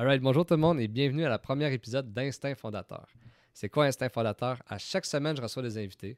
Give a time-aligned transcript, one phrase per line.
[0.00, 3.06] Alright, bonjour tout le monde et bienvenue à la première épisode d'Instinct Fondateur.
[3.52, 4.56] C'est quoi Instinct Fondateur?
[4.66, 6.16] À chaque semaine, je reçois des invités.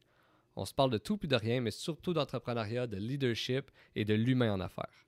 [0.54, 4.14] On se parle de tout puis de rien, mais surtout d'entrepreneuriat, de leadership et de
[4.14, 5.04] l'humain en affaires.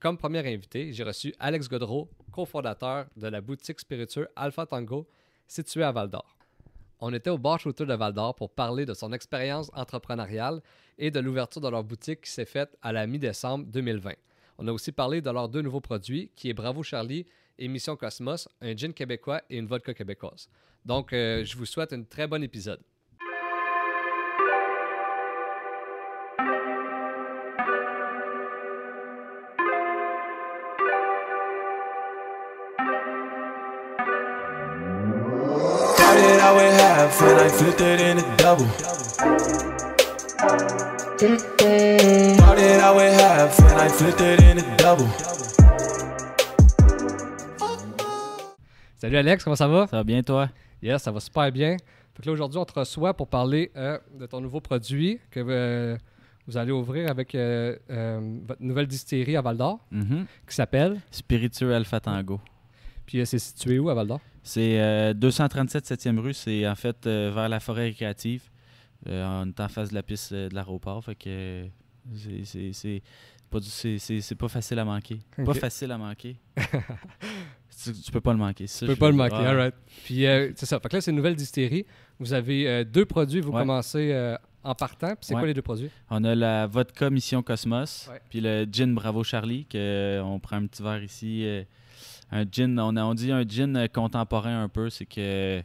[0.00, 5.06] Comme premier invité, j'ai reçu Alex Godreau, cofondateur de la boutique spirituelle Alpha Tango,
[5.46, 6.34] située à Val d'Or.
[7.00, 10.62] On était au bar shooter de Val d'Or pour parler de son expérience entrepreneuriale
[10.96, 14.14] et de l'ouverture de leur boutique qui s'est faite à la mi-décembre 2020.
[14.58, 17.26] On a aussi parlé de leurs deux nouveaux produits, qui est Bravo Charlie
[17.58, 20.48] et Mission Cosmos, un gin québécois et une vodka québécoise.
[20.84, 22.80] Donc, euh, je vous souhaite un très bon épisode.
[35.94, 38.68] Started out with half and I flipped it in a double.
[42.54, 45.08] Started out with half and I flipped it in a double.
[48.96, 49.88] Salut Alex, comment ça va?
[49.88, 50.48] Ça va bien, toi?
[50.80, 51.76] Yes, ça va super bien.
[52.14, 55.40] Fait que là, aujourd'hui, on te reçoit pour parler euh, de ton nouveau produit que
[55.44, 55.96] euh,
[56.46, 60.26] vous allez ouvrir avec euh, euh, votre nouvelle distillerie à Val d'Or Mhm.
[60.48, 61.00] qui s'appelle?
[61.10, 62.40] Spiritueux Alpha Tango.
[63.04, 64.20] Puis euh, c'est situé où à Val d'Or?
[64.44, 66.34] C'est euh, 237 7e rue.
[66.34, 68.44] C'est en fait euh, vers la forêt récréative.
[69.08, 71.02] Euh, on est en face de la piste de l'aéroport.
[71.04, 71.64] Fait que
[72.12, 73.00] c'est-
[73.50, 73.58] pas,
[74.38, 75.20] pas facile à manquer.
[75.44, 76.36] Pas facile à manquer.
[77.84, 78.66] tu, tu peux pas le manquer.
[78.66, 79.74] ça, Tu peux pas le manquer, alright.
[80.04, 80.80] Puis euh, c'est ça.
[80.80, 81.86] Fait que là, c'est une nouvelle distillerie.
[82.18, 83.40] Vous avez euh, deux produits.
[83.40, 83.60] Vous Ouais.
[83.60, 85.08] commencez euh, en partant.
[85.10, 85.90] Puis c'est quoi les deux produits?
[86.10, 88.20] On a la vodka Mission Cosmos, Ouais.
[88.28, 91.46] puis le gin Bravo Charlie, que on prend un petit verre ici.
[92.32, 95.62] un gin, on, a, on dit un gin contemporain un peu, c'est que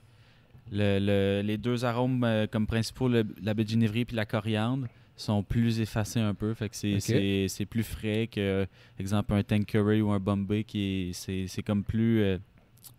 [0.72, 4.86] le- le- les deux arômes comme principaux, le- la baie de ginevrier puis la coriandre,
[5.22, 6.53] sont plus effacés un peu.
[6.53, 7.02] Fait que c'est Ok.
[7.02, 8.66] c'est- c'est plus frais que,
[9.00, 12.38] exemple, un Tanqueray ou un Bombay, qui est- c'est c'est comme plus, euh,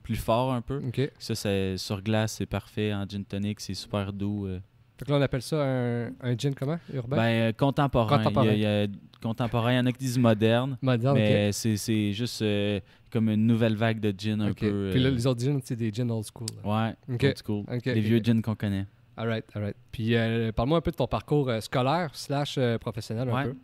[0.03, 0.81] plus fort un peu.
[1.19, 2.93] Ça, c'est- sur glace, c'est parfait.
[2.93, 4.47] En gin tonic, c'est super doux.
[4.47, 4.59] euh.
[4.99, 6.79] Fait que là, on appelle ça un, un gin comment?
[6.93, 7.17] Urbain?
[7.17, 8.19] Ben, euh, contemporain.
[8.19, 8.53] Contemporain.
[8.53, 9.73] Il y a, il y a contemporain.
[9.73, 10.77] Il y en a qui disent moderne.
[10.83, 14.91] Moderne, mais c'est c'est juste euh, comme une nouvelle vague de gin un peu.
[14.93, 16.47] Puis là, les autres gins, c'est des gins old school.
[16.63, 16.87] là.
[17.09, 17.65] Ouais, old school.
[18.01, 18.85] Vieux gins qu'on connaît.
[19.21, 19.77] Alright, alright.
[19.93, 23.45] Puis euh, parle-moi un peu de ton parcours euh, scolaire slash euh, professionnel un Ouais.
[23.45, 23.57] peu.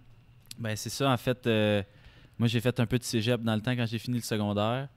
[0.59, 1.47] Ben, c'est ça, en fait.
[1.47, 1.83] euh,
[2.39, 4.89] moi, j'ai fait un peu de cégep dans le temps quand j'ai fini le secondaire.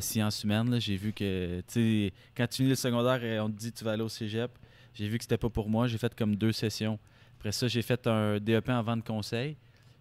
[0.00, 1.64] sciences humaines, j'ai vu que, tu
[2.08, 4.50] sais, quand tu finis le secondaire et on te dit tu vas aller au cégep,
[4.94, 5.86] j'ai vu que c'était pas pour moi.
[5.88, 6.98] J'ai fait comme deux sessions.
[7.38, 9.56] Après ça, j'ai fait un DEP en vente conseil.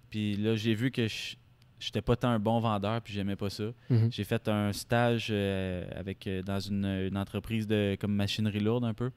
[0.10, 1.36] Puis là, j'ai vu que je
[1.78, 3.66] j'étais pas tant un bon vendeur, puis j'aimais pas ça.
[3.90, 4.10] Mhm.
[4.12, 8.94] J'ai fait un stage euh, avec, dans une, une entreprise de comme machinerie lourde un
[8.94, 9.12] peu.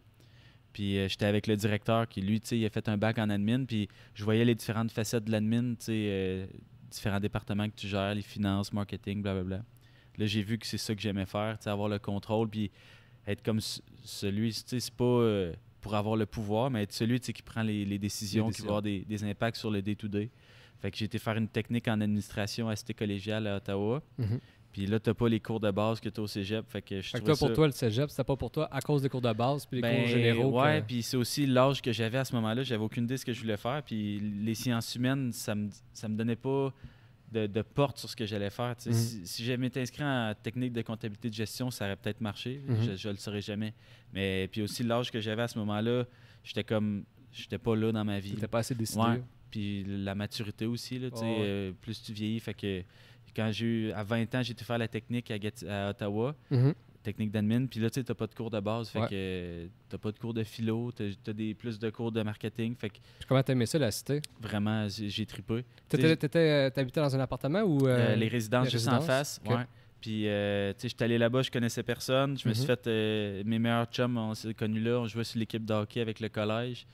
[0.78, 3.19] Puis euh, j'étais avec le directeur qui, lui, tu sais, il a fait un bac
[3.19, 3.65] en admin.
[3.65, 6.47] Puis je voyais les différentes facettes de l'admin, tu sais, euh,
[6.89, 9.65] différents départements que tu gères, les finances, marketing, blablabla.
[10.19, 12.71] Là, j'ai vu que c'est ça que j'aimais faire, tu sais, avoir le contrôle, puis
[13.27, 16.93] être comme ce- celui, tu sais, c'est pas euh, pour avoir le pouvoir, mais être
[16.93, 18.67] celui, qui prend les, les décisions, qui décisions.
[18.67, 20.31] va avoir des, des impacts sur le day-to-day.
[20.81, 24.00] Fait que j'ai été faire une technique en administration à Cité collégiale à Ottawa.
[24.17, 24.38] Mhm.
[24.78, 26.65] Puis là, t'as pas les cours de base que t'as au cégep.
[26.69, 28.69] Fait que je Fait que toi, pour ça- toi, le cégep, c'était pas pour toi
[28.72, 30.61] à cause des cours de base puis les ben, cours généraux.
[30.62, 32.62] Ouais, que- puis c'est aussi l'âge que j'avais à ce moment-là.
[32.62, 33.83] J'avais aucune idée de ce que je voulais faire.
[33.83, 36.72] Puis les sciences humaines, ça me, ça me donnait pas
[37.33, 38.77] de, de porte sur ce que j'allais faire.
[38.87, 38.93] Mhm.
[38.93, 42.62] Si, si j'avais été inscrit en technique de comptabilité de gestion, ça aurait peut-être marché.
[42.65, 42.77] Mhm.
[42.93, 43.75] Je, je le saurais jamais.
[44.15, 46.05] Mais puis aussi l'âge que j'avais à ce moment-là,
[46.44, 47.03] j'étais comme,
[47.33, 48.31] j'étais pas là dans ma vie.
[48.34, 49.03] T'étais pas assez décidé.
[49.03, 49.22] Ouais.
[49.50, 51.37] Puis la maturité aussi, là, ouais.
[51.41, 52.38] euh, plus tu vieillis.
[52.38, 52.83] Fait que
[53.34, 56.34] quand j'ai eu, à 20 ans, j'ai été faire la technique à, Gati- à Ottawa
[56.50, 56.75] Mhm.
[57.03, 57.66] technique d'admin.
[57.66, 58.89] Puis là, tu t'as pas de cours de base.
[58.91, 59.09] Fait Ouais.
[59.09, 60.91] que t'as pas de cours de philo.
[60.93, 62.75] T'as as des plus de cours de marketing.
[62.77, 64.21] Fait que Puis comment t'aimais ça, la cité?
[64.41, 65.65] vraiment, j'ai trippé.
[65.94, 67.87] Euh, T'habitais dans un appartement ou...
[67.87, 69.05] euh, Euh, les résidences les juste résidences?
[69.05, 69.41] en face.
[69.49, 69.65] Ouais.
[70.00, 72.38] Puis, euh, tu sais, j'étais allé là-bas, je connaissais personne.
[72.38, 72.67] Je me suis Mhm.
[72.69, 72.87] fait.
[72.87, 75.00] euh, mes meilleurs chums, on s'est connus là.
[75.00, 76.87] On jouait sur l'équipe de hockey avec le collège.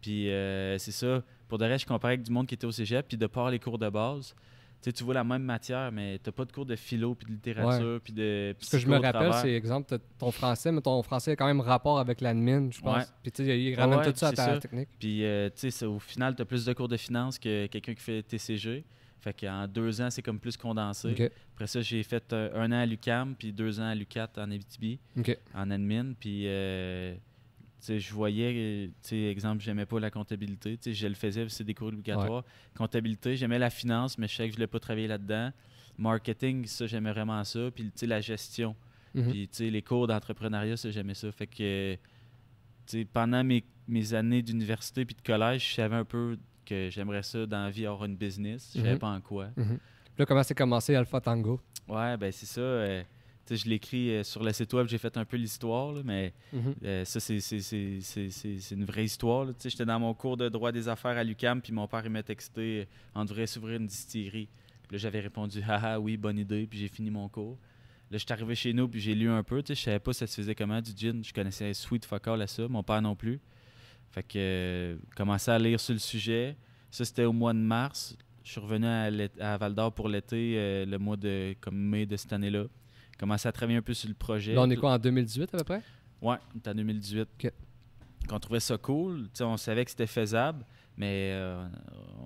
[0.00, 1.22] Puis, euh, c'est ça.
[1.48, 3.06] Pour de reste, je comparais avec du monde qui était au cégep.
[3.08, 4.34] Puis, de part les cours de base, tu
[4.82, 7.32] sais, tu vois la même matière, mais t'as pas de cours de philo, puis de
[7.32, 8.54] littérature, puis de.
[8.60, 11.60] Ce que je me rappelle, c'est exemple, ton français, mais ton français a quand même
[11.60, 13.12] rapport avec l'admin, je pense.
[13.22, 14.88] Puis tu sais, il ramène tout ça à ta technique.
[14.98, 17.94] Puis, euh, tu sais, au final, tu as plus de cours de finance que quelqu'un
[17.94, 18.84] qui fait TCG.
[19.20, 21.30] Fait qu'en deux ans, c'est comme plus condensé.
[21.54, 24.50] Après ça, j'ai fait euh, un an à l'UCAM, puis deux ans à l'UCAT en
[24.50, 24.98] Abitibi,
[25.54, 26.14] en admin.
[26.18, 27.20] Puis, euh, tu
[27.88, 30.76] je voyais, euh, tu sais, exemple, j'aimais pas la comptabilité.
[30.76, 32.44] Tu sais, je le faisais, c'est des cours obligatoires.
[32.76, 35.50] Comptabilité, j'aimais la finance, mais je savais que je voulais pas travailler là-dedans.
[35.98, 37.70] Marketing, ça, j'aimais vraiment ça.
[37.74, 38.74] Puis, tu sais, la gestion.
[39.14, 39.30] Mhm.
[39.30, 41.30] Puis, tu sais, les cours d'entrepreneuriat, ça, j'aimais ça.
[41.32, 42.00] Fait que, tu
[42.86, 47.22] sais, pendant mes, mes années d'université puis de collège, je savais un peu que j'aimerais
[47.22, 48.72] ça dans la vie avoir une business.
[48.74, 48.98] Je savais Mhm.
[48.98, 49.46] pas en quoi.
[49.56, 49.78] Mhm.
[49.78, 51.60] Puis Là, comment c'est commencé Alpha Tango?
[51.88, 52.60] Ouais, ben c'est ça.
[52.60, 53.02] euh,
[53.44, 56.32] Tu sais, je l'écris euh, sur le site web, j'ai fait un peu l'histoire, mais
[56.52, 56.74] Mhm.
[56.84, 59.46] euh, ça, c'est- une vraie histoire.
[59.62, 62.22] J'étais dans mon cours de droit des affaires à l'UCAM, puis mon père il m'a
[62.22, 62.84] texté euh,
[63.14, 64.48] on devrait s'ouvrir une distillerie.
[64.86, 67.58] Puis là, j'avais répondu haha, oui, bonne idée, puis j'ai fini mon cours.
[68.10, 69.62] Là, je suis arrivé chez nous, puis j'ai lu un peu.
[69.66, 71.24] Je savais pas ça se faisait comment du gin.
[71.24, 73.40] Je connaissais Sweet Fuck All à ça, mon père non plus.
[74.10, 76.56] Fait que euh, commençais à lire sur le sujet.
[76.90, 78.16] Ça, c'était au mois de mars.
[78.44, 82.16] Je suis revenu à, Val d'Or pour l'été, euh, le mois de comme mai de
[82.16, 82.64] cette année-là.
[83.22, 84.52] Commençais à travailler un peu sur le projet.
[84.52, 85.82] Là, on est quoi en 2018 à peu près?
[86.20, 87.20] Ouais, on était en 2018.
[87.38, 87.52] Ok.
[88.28, 89.28] Qu'on trouvait ça cool.
[89.40, 90.64] On savait que c'était faisable,
[90.96, 91.64] mais euh,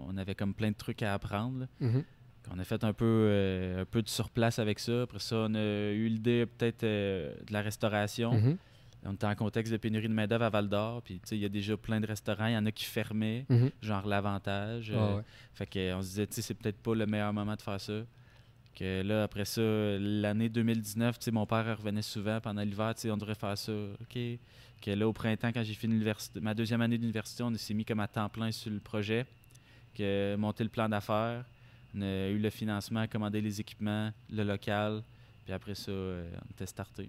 [0.09, 1.67] on avait comme plein de trucs à apprendre.
[1.81, 2.03] Mhm.
[2.51, 5.03] On a fait un peu, euh, un peu de surplace avec ça.
[5.03, 8.33] Après ça, on a eu l'idée peut-être euh, de la restauration.
[8.33, 8.57] Mhm.
[9.05, 11.03] On était en contexte de pénurie de main-d'œuvre à Val d'Or.
[11.03, 12.47] Puis, il y a déjà plein de restaurants.
[12.47, 13.71] Il y en a qui fermaient, Mhm.
[13.83, 14.93] genre l'Avantage.
[14.93, 15.23] Ouais.
[15.53, 17.79] fait que, on se disait, tu sais, c'est peut-être pas le meilleur moment de faire
[17.83, 18.01] ça.
[18.77, 23.17] Que là, après ça, l'année 2019, tu sais, mon père revenait souvent pendant l'hiver, on
[23.17, 23.73] devrait faire ça.
[24.13, 26.05] Que là, au printemps, quand j'ai fini
[26.43, 29.25] ma deuxième année d'université, on s'est mis comme à temps plein sur le projet.
[29.95, 31.47] Que monter le plan d'affaires.
[31.97, 35.03] On a eu le financement, commandé les équipements, le local.
[35.45, 37.09] Puis après ça, euh, on était starté.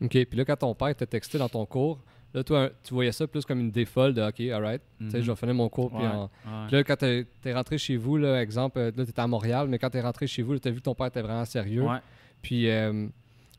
[0.00, 0.10] OK.
[0.10, 2.02] Puis là, quand ton père t'a texté dans ton cours,
[2.34, 4.80] là, toi, tu voyais ça plus comme une défaut de OK, alright.
[4.98, 5.22] Tu sais, Mhm.
[5.24, 5.90] je vais finir mon cours.
[5.90, 6.66] Puis Ouais, en- ouais.
[6.68, 9.66] Puis là, quand t'es es rentré chez vous, là, exemple, euh, là, t'étais à Montréal,
[9.68, 11.82] mais quand t'es rentré chez vous, t'as vu que ton père était vraiment sérieux.
[11.82, 11.98] Ouais.
[12.42, 13.06] Puis euh,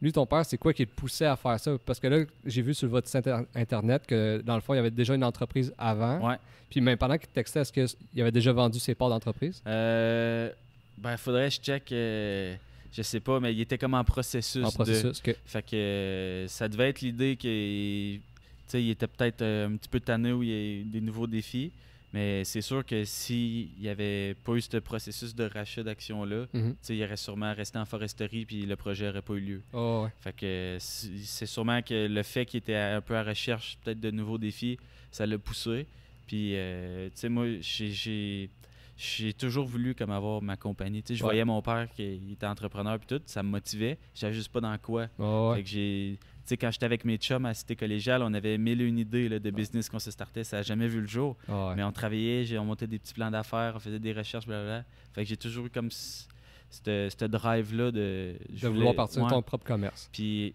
[0.02, 1.78] lui, ton père, c'est quoi qui le poussait à faire ça?
[1.86, 4.78] Parce que là, j'ai vu sur votre site inter- internet que dans le fond, il
[4.78, 6.38] y avait déjà une entreprise avant.
[6.70, 9.62] Puis même pendant qu'il te textait, est-ce qu'il avait déjà vendu ses parts d'entreprise?
[9.68, 10.50] Euh,
[10.98, 11.92] ben, faudrait que je check.
[11.92, 12.56] euh,
[12.92, 14.64] je sais pas, mais il était comme en processus.
[14.64, 15.22] En de- processus.
[15.22, 18.22] que- Fait que euh, ça devait être l'idée qu'il
[18.74, 21.28] il était peut-être euh, un petit peu tanné où il y a eu des nouveaux
[21.28, 21.72] défis.
[22.14, 26.76] Mais c'est sûr que s'il n'y avait pas eu ce processus de rachat d'actions-là, Mhm.
[26.90, 29.62] il aurait sûrement resté en foresterie puis le projet n'aurait pas eu lieu.
[29.74, 30.12] Oh, ouais.
[30.20, 34.12] Fait que c'est sûrement que le fait qu'il était un peu à recherche peut-être de
[34.12, 34.78] nouveaux défis,
[35.10, 35.88] ça l'a poussé.
[36.28, 38.50] Puis, euh, tu sais, moi, j'ai-
[39.38, 41.02] toujours voulu comme avoir ma compagnie.
[41.02, 41.30] Tu sais, je Ouais.
[41.30, 43.98] voyais mon père qui était entrepreneur puis tout, ça me motivait.
[44.14, 45.08] Je savais juste pas dans quoi.
[45.18, 45.58] Oh, ouais.
[45.58, 46.18] Fait que j'ai.
[46.46, 49.00] Tu sais, quand j'étais avec mes chums à Cité Collégiale, on avait mille et une
[49.00, 50.44] idées là, de business qu'on se startait.
[50.44, 51.38] Ça n'a jamais vu le jour.
[51.48, 51.76] Oh, ouais.
[51.76, 54.84] Mais on travaillait, on montait des petits plans d'affaires, on faisait des recherches, blablabla.
[55.14, 58.36] Fait que j'ai toujours eu comme ce drive-là de.
[58.54, 59.30] je de voulais- vouloir partir ouais.
[59.30, 60.10] de ton propre commerce.
[60.12, 60.54] Puis,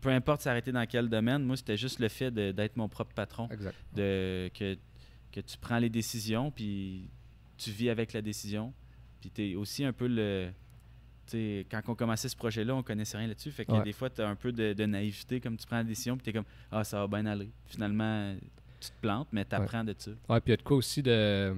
[0.00, 3.48] peu importe s'arrêter dans quel domaine, moi, c'était juste le fait d'être mon propre patron.
[3.50, 3.74] Exact.
[3.94, 4.76] De, que,
[5.32, 7.08] que tu prends les décisions, puis
[7.58, 8.72] tu vis avec la décision.
[9.20, 10.50] Puis, tu es aussi un peu le.
[11.32, 13.50] Quand on commençait ce projet-là, on connaissait rien là-dessus.
[13.50, 13.82] Fait que Ouais.
[13.82, 16.24] des fois, tu as un peu de, de naïveté, comme tu prends la décision, puis
[16.24, 17.50] tu es comme Ah, ça va bien aller.
[17.66, 18.34] Finalement,
[18.80, 20.10] tu te plantes, mais tu apprends de ça.
[20.28, 21.54] Ouais, puis il y a de quoi aussi de.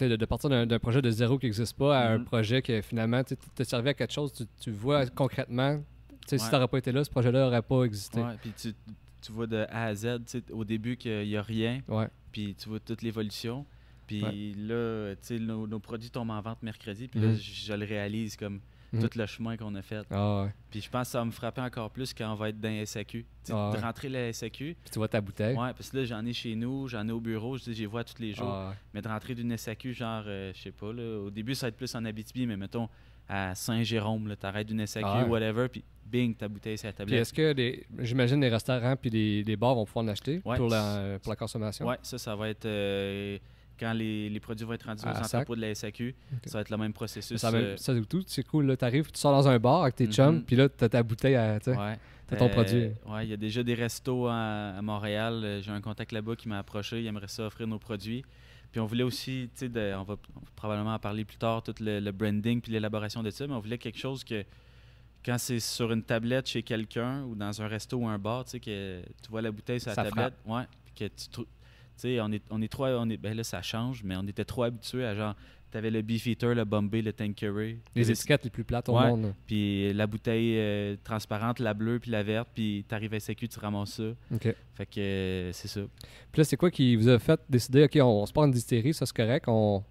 [0.00, 2.24] De, de partir d'un projet de zéro qui n'existe pas à un Mhm.
[2.24, 5.82] projet que finalement, te servi à quelque chose, tu, tu vois concrètement.
[6.08, 6.48] Tu sais, si Ouais.
[6.50, 8.20] tu n'aurais pas été là, ce projet-là n'aurait pas existé.
[8.22, 8.72] Ouais, puis tu,
[9.20, 10.20] tu vois de A à Z,
[10.52, 12.08] au début qu'il n'y a rien, Ouais.
[12.32, 13.66] puis tu vois toute l'évolution.
[14.18, 14.62] Puis Ouais.
[14.66, 17.36] là, tu sais, nos, nos produits tombent en vente mercredi, puis là, Mhm.
[17.36, 18.60] je, le réalise comme
[18.92, 19.08] Mhm.
[19.08, 20.04] tout le chemin qu'on a fait.
[20.10, 20.50] Ah ouais.
[20.68, 22.68] Puis je pense que ça va me frapper encore plus quand on va être dans
[22.70, 23.24] les SAQ.
[23.50, 23.82] Ah de ouais.
[23.84, 25.56] rentrer la SAQ, Puis tu vois ta bouteille.
[25.56, 27.84] ouais, parce que là, j'en ai chez nous, j'en ai au bureau, je dis, j'y
[27.86, 28.48] vois tous les jours.
[28.52, 28.74] Ah.
[28.92, 31.68] Mais de rentrer d'une SAQ, genre, euh, je sais pas, là, au début, ça va
[31.68, 32.88] être plus en Abitibi, mais mettons,
[33.28, 37.20] à Saint-Jérôme, t'arrêtes d'une SAQ, whatever, puis bing, ta bouteille, c'est la Puis tablette.
[37.20, 40.56] est-ce que les, j'imagine les restaurants puis les, les bars vont pouvoir en acheter Ouais.
[40.56, 41.86] pour, la, pour la consommation?
[41.86, 43.38] Ouais, ça, ça va être euh,
[43.80, 45.34] quand les, les produits vont être rendus À aux sac.
[45.40, 46.14] entrepôts de la SAQ.
[46.44, 47.40] Ça va être le même processus.
[47.40, 48.66] Ça, même, euh, ça tout, c'est cool.
[48.66, 50.12] Là, t'arrives, tu sors dans un bar avec tes Mhm.
[50.12, 51.54] chums, puis là, t'as ta bouteille à.
[51.54, 51.98] ouais.
[52.28, 52.90] t'as ton Euh, produit.
[53.08, 54.34] Ouais, il y a déjà des restos à,
[54.78, 55.40] à Montréal.
[55.42, 57.00] Euh, J'ai un contact là-bas qui m'a approché.
[57.00, 58.22] Il aimerait ça offrir nos produits.
[58.70, 61.60] Puis on voulait aussi, tu sais, on, va, on va probablement en parler plus tard,
[61.64, 64.44] tout le, le branding puis l'élaboration de ça, mais on voulait quelque chose que
[65.24, 68.52] quand c'est sur une tablette chez quelqu'un ou dans un resto ou un bar, tu
[68.52, 71.44] sais, que tu vois la bouteille sur la Ça tablette, ouais, puis que tu trou-
[71.44, 71.48] tu
[72.02, 74.44] sais, on est, on est trop, on est, ben là, ça change, mais on était
[74.44, 75.34] trop habitués à genre,
[75.70, 77.78] t'avais le Beefeater, le Bombay, le Tanqueray.
[77.94, 79.06] les étiquettes les plus plates au Ouais.
[79.08, 79.32] monde.
[79.46, 83.58] puis la bouteille euh, transparente, la bleue puis la verte, puis t'arrives à SAQ, tu
[83.60, 84.10] ramasses ça.
[84.34, 84.54] OK.
[84.74, 85.80] Fait que euh, c'est ça.
[86.32, 88.50] Puis là, c'est quoi qui vous a fait décider, OK, on, on se part une
[88.50, 89.84] distillerie, ça c'est correct, on,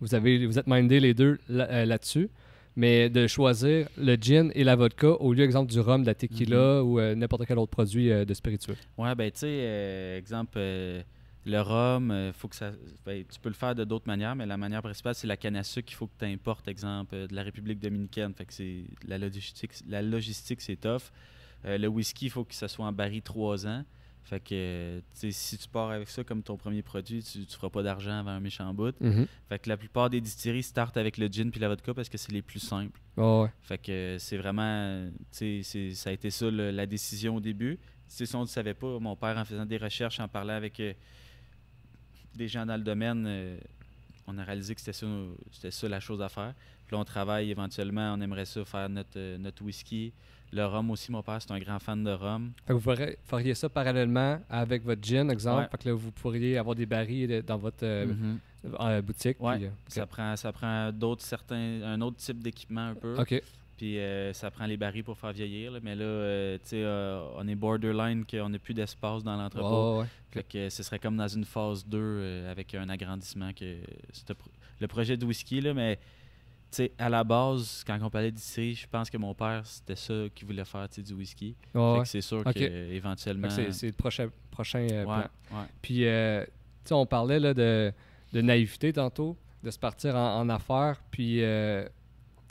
[0.00, 2.30] vous, avez, vous êtes mindés les deux là- euh, là-dessus,
[2.76, 6.14] mais de choisir le gin et la vodka au lieu, exemple, du rhum, de la
[6.14, 8.76] tequila ou euh, n'importe quel autre produit de spiritueux.
[8.98, 10.58] Ouais, ben tu sais, exemple,
[11.46, 12.72] le rhum, euh, faut que ça.
[13.04, 15.56] ben, tu peux le faire de d'autres manières, mais la manière principale, c'est la canne
[15.56, 18.32] à sucre qu'il faut que tu importes, exemple, euh, de la République dominicaine.
[18.34, 21.10] Fait que c'est la logistique, la logistique c'est tough.
[21.66, 23.84] Euh, le whisky, il faut que ça soit en baril 3 ans.
[24.26, 27.82] Fait que, si tu pars avec ça comme ton premier produit, tu, tu feras pas
[27.82, 28.98] d'argent avant un méchant bout.
[28.98, 29.26] Mhm.
[29.50, 32.16] Fait que la plupart des distilleries startent avec le gin puis la vodka parce que
[32.16, 32.98] c'est les plus simples.
[33.18, 33.48] Ouais.
[33.60, 37.78] Fait que c'est vraiment, ça a été ça le- la décision au début.
[38.06, 40.80] Si on ne savait pas, mon père, en faisant des recherches, en parlant avec
[42.36, 43.56] des gens dans le domaine, euh,
[44.26, 46.54] on a réalisé que c'était ça, la chose à faire.
[46.86, 50.12] Puis là, on travaille éventuellement, on aimerait ça faire notre, euh, notre whisky.
[50.52, 52.52] Le rhum aussi, mon père, c'est un grand fan de rhum.
[52.66, 55.62] Fait que vous feriez ça parallèlement avec votre gin, exemple.
[55.62, 55.68] Ouais.
[55.70, 58.38] Fait que là, vous pourriez avoir des barils dans votre euh, Mhm.
[58.78, 59.40] euh, boutique.
[59.40, 63.16] Ouais, puis, Ça prend, ça prend d'autres certains, un autre type d'équipement un peu.
[63.18, 63.42] OK.
[63.84, 65.72] Puis euh, ça prend les barils pour faire vieillir.
[65.72, 65.78] là.
[65.82, 70.00] Mais là, euh, tu sais, euh, on est borderline qu'on n'a plus d'espace dans l'entrepôt.
[70.00, 70.06] Ouais.
[70.30, 73.76] Fait que ce serait comme dans une phase 2 euh, avec un agrandissement que
[74.80, 75.98] le projet de whisky là, mais
[76.70, 80.14] sais à la base quand on parlait d'ici, je pense que mon père c'était ça
[80.34, 81.54] qu'il voulait faire, tu sais, du whisky.
[81.74, 82.00] Ouais.
[82.06, 82.54] c'est sûr Ok.
[82.54, 85.24] que euh, Fait éventuellement que c'est- le prochain, prochain plan.
[85.82, 86.48] Puis, tu sais,
[86.92, 87.92] on parlait là, de,
[88.32, 91.02] de naïveté tantôt, de se partir en, en affaires.
[91.10, 91.42] Puis,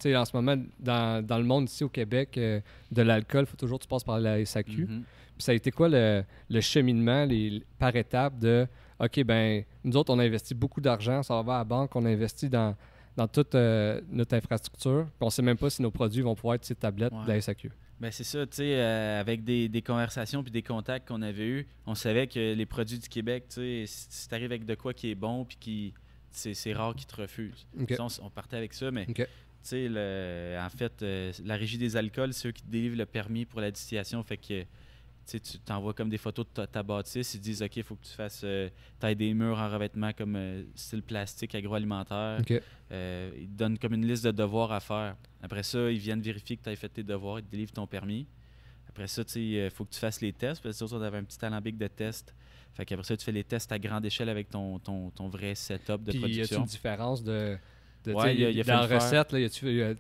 [0.04, 2.60] sais, en ce moment, dans, dans le monde ici au Québec, euh,
[2.92, 4.86] de l'alcool, il faut toujours que tu passes par la SAQ.
[4.86, 5.04] Mhm.
[5.36, 8.68] Puis ça a été quoi le, le cheminement les, par étapes de
[9.00, 12.06] OK, ben nous autres, on a investi beaucoup d'argent, ça va à la banque, on
[12.06, 12.76] a investi dans,
[13.18, 16.56] dans toute euh, notre infrastructure, puis on sait même pas si nos produits vont pouvoir
[16.56, 17.42] être sur tablettes de la Ouais.
[17.42, 17.72] SAQ.
[18.00, 21.48] Ben c'est ça, tu sais, euh, avec des, des conversations puis des contacts qu'on avait
[21.48, 24.94] eus, on savait que les produits du Québec, tu sais, si, t'arrives avec de quoi
[24.94, 25.94] qui est bon puis qui
[26.32, 27.68] c'est rare qu'ils te refusent.
[27.80, 27.94] OK.
[27.94, 29.06] Ça, on, partait avec ça, mais.
[29.64, 32.98] Tu sais, le- en fait, euh, la régie des alcools, c'est eux qui te délivrent
[32.98, 34.62] le permis pour la distillation, fait que
[35.26, 37.84] tu tu t'envoies comme des photos de ta, ta bâtisse, ils te disent OK, il
[37.84, 42.42] faut que tu fasses euh, taille des murs en revêtement comme euh, style plastique agroalimentaire.
[42.92, 45.16] Euh, ils te donnent comme une liste de devoirs à faire.
[45.42, 47.88] Après ça, ils viennent vérifier que tu as fait tes devoirs, ils te délivrent ton
[47.88, 48.28] permis.
[48.90, 50.62] Après ça, il faut que tu fasses les tests.
[50.62, 52.36] Parce que on avait un petit alambic de tests.
[52.74, 55.56] Fait qu'après ça, tu fais les tests à grande échelle avec ton, ton, ton vrai
[55.56, 56.60] setup de Puis y a-t-il production.
[56.60, 57.58] une différence de.
[58.06, 59.94] De Ouais, il a- il a dans la recette, là, y a-tu, a-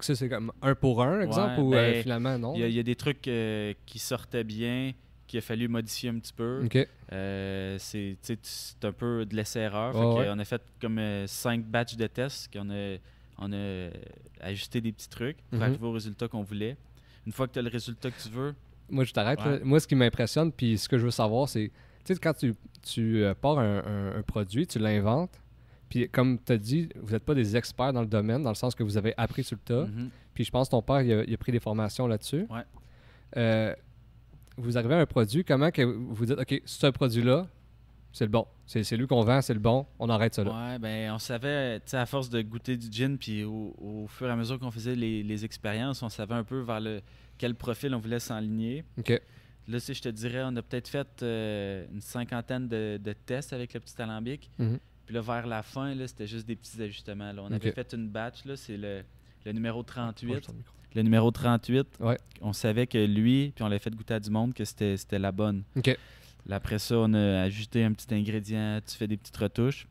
[0.00, 2.54] c'est comme un pour un, exemple, Ouais, ou euh, ben, finalement, non?
[2.54, 4.92] Il y, a, il y a des trucs euh, qui sortaient bien,
[5.26, 6.62] qu'il a fallu modifier un petit peu.
[7.12, 8.16] Euh, c'est
[8.82, 9.94] un peu de l'essai-erreur.
[10.16, 10.28] Ouais.
[10.30, 12.96] On a fait comme 5 batchs de tests, qu'on a,
[13.38, 13.88] on a
[14.40, 15.62] ajusté des petits trucs pour Mhm.
[15.62, 16.76] arriver au résultat qu'on voulait.
[17.26, 18.54] Une fois que tu as le résultat que tu veux,
[18.88, 19.40] Moi, je t'arrête.
[19.64, 21.72] Moi, ce qui m'impressionne, puis ce que je veux savoir, c'est,
[22.04, 25.40] tu sais, quand tu, tu pars un, un- un produit, tu l'inventes,
[25.88, 28.54] puis comme tu as dit, vous n'êtes pas des experts dans le domaine, dans le
[28.56, 29.86] sens que vous avez appris sur le tas.
[29.86, 32.46] mhm, Puis je pense que ton père, il a, il a pris des formations là-dessus.
[32.50, 32.62] Ouais.
[33.36, 33.74] Euh,
[34.56, 37.46] vous arrivez à un produit, comment que vous dites, OK, ce produit-là,
[38.12, 38.46] c'est le bon.
[38.64, 40.70] C'est lui qu'on vend, c'est le bon, on arrête ça là.
[40.72, 44.06] Ouais, ben on savait, tu sais, à force de goûter du gin, puis au, au
[44.08, 47.00] fur et à mesure qu'on faisait les, les expériences, on savait un peu vers le
[47.38, 48.84] quel profil on voulait s'enligner.
[48.98, 49.20] OK.
[49.68, 53.52] Là, sais, je te dirais, on a peut-être fait euh, une cinquantaine de, de tests
[53.52, 54.50] avec le petit alambic.
[54.58, 54.78] Mhm.
[55.06, 57.32] Puis là, vers la fin, là, c'était juste des petits ajustements.
[57.32, 57.42] là.
[57.42, 59.02] On avait fait une batch, là, c'est le,
[59.44, 60.26] le numéro 38.
[60.32, 60.72] Proche ton micro.
[60.94, 62.18] Le numéro 38, Ouais.
[62.40, 65.18] on savait que lui, puis on l'a fait goûter à du monde, que c'était c'était
[65.18, 65.62] la bonne.
[65.76, 65.96] OK.
[66.46, 69.86] Là, après ça, on a ajouté un petit ingrédient, tu fais des petites retouches.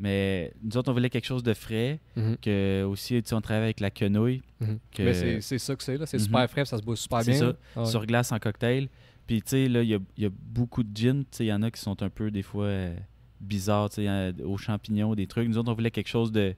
[0.00, 2.36] Mais nous autres, on voulait quelque chose de frais, Mhm.
[2.40, 4.42] que aussi, tu sais, on travaille avec la quenouille.
[4.60, 4.78] Mhm.
[4.92, 6.06] que- Mais c'est- c'est ça que c'est, là.
[6.06, 6.24] C'est Mhm.
[6.24, 7.40] super frais, ça se boit super C'est bien.
[7.40, 7.52] ça.
[7.76, 7.86] Ah ouais.
[7.86, 8.88] sur glace en cocktail.
[9.26, 11.22] Puis, tu sais, là, il y a, il y a beaucoup de gin.
[11.22, 12.96] Tu sais, il y en a qui sont un peu, des fois, euh,
[13.40, 15.48] bizarres, tu sais, euh, aux champignons, des trucs.
[15.48, 16.54] Nous autres, on voulait quelque chose de,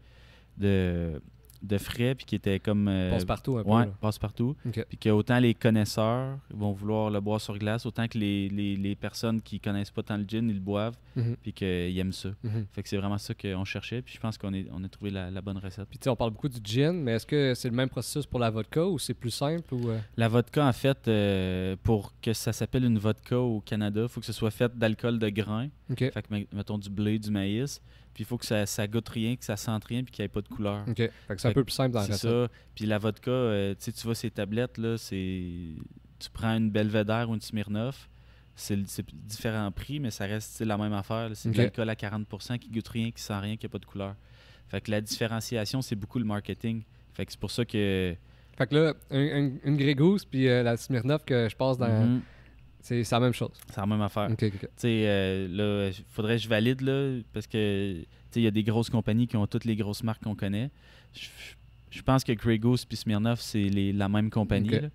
[0.58, 1.20] de,
[1.62, 2.88] de frais, puis qui était comme...
[2.88, 3.70] euh, Passe partout un peu.
[3.70, 3.92] Ouais, là.
[4.00, 4.56] passe partout.
[4.66, 4.84] OK.
[4.88, 8.76] Puis que autant les connaisseurs vont vouloir le boire sur glace, autant que les, les,
[8.76, 11.36] les personnes qui connaissent pas tant le gin, ils le boivent, Mhm.
[11.42, 12.30] puis qu'ils aiment ça.
[12.44, 12.66] Mhm.
[12.72, 15.30] Fait que c'est vraiment ça qu'on cherchait, puis je pense qu'on on a trouvé la,
[15.30, 15.86] la bonne recette.
[15.88, 18.26] Puis tu sais, on parle beaucoup du gin, mais est-ce que c'est le même processus
[18.26, 22.12] pour la vodka ou c'est plus simple ou euh, La vodka, en fait, euh, pour
[22.22, 25.28] que ça s'appelle une vodka au Canada, il faut que ce soit fait d'alcool de
[25.28, 25.68] grain.
[25.90, 25.98] OK.
[25.98, 27.80] Fait que, met- mettons, du blé, du maïs.
[28.14, 30.26] Puis il faut que ça, ça goûte rien, que ça sente rien, puis qu'il n'y
[30.26, 30.84] ait pas de couleur.
[30.88, 30.96] OK.
[30.96, 32.48] Fait que c'est un peu plus simple dans la ça.
[32.74, 35.44] Puis la vodka, euh, tu sais, tu vois ces tablettes, là, c'est...
[36.18, 38.08] Tu prends une Belvedere ou une Smirnoff,
[38.56, 38.76] c'est
[39.14, 41.30] différents prix, mais ça reste la même affaire.
[41.34, 43.86] C'est de l'alcool à 40% qui goûte rien, qui sent rien, qui n'a pas de
[43.86, 44.14] couleur.
[44.68, 46.82] Fait que la différenciation, c'est beaucoup le marketing.
[47.14, 48.14] Fait que c'est pour ça que...
[48.58, 51.78] Fait que là, un- un- une Grey Goose puis euh, la Smirnoff que je passe
[51.78, 51.88] dans.
[51.88, 52.20] Mhm,
[52.80, 53.50] c'est la même chose.
[53.68, 54.28] c'est la même affaire.
[54.30, 54.60] OK, OK.
[54.60, 58.44] Tu sais, euh, là, il faudrait que je valide, là, parce que, tu sais, il
[58.44, 60.70] y a des grosses compagnies qui ont toutes les grosses marques qu'on connaît.
[61.12, 61.28] Je,
[61.90, 64.88] je pense que Grey Goose puis Smirnoff, c'est la même compagnie, là.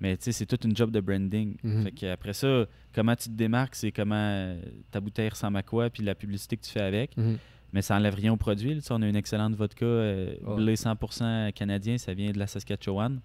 [0.00, 1.56] Mais, tu sais, c'est toute une job de branding.
[1.62, 1.82] Mhm.
[1.82, 5.90] Fait qu'après ça, comment tu te démarques, c'est comment euh, ta bouteille ressemble à quoi,
[5.90, 7.16] puis la publicité que tu fais avec.
[7.16, 7.38] Mhm.
[7.72, 8.74] Mais ça enlève rien au produit.
[8.74, 8.80] là.
[8.90, 13.20] On a une excellente vodka euh, blé 100% canadien, ça vient de la Saskatchewan.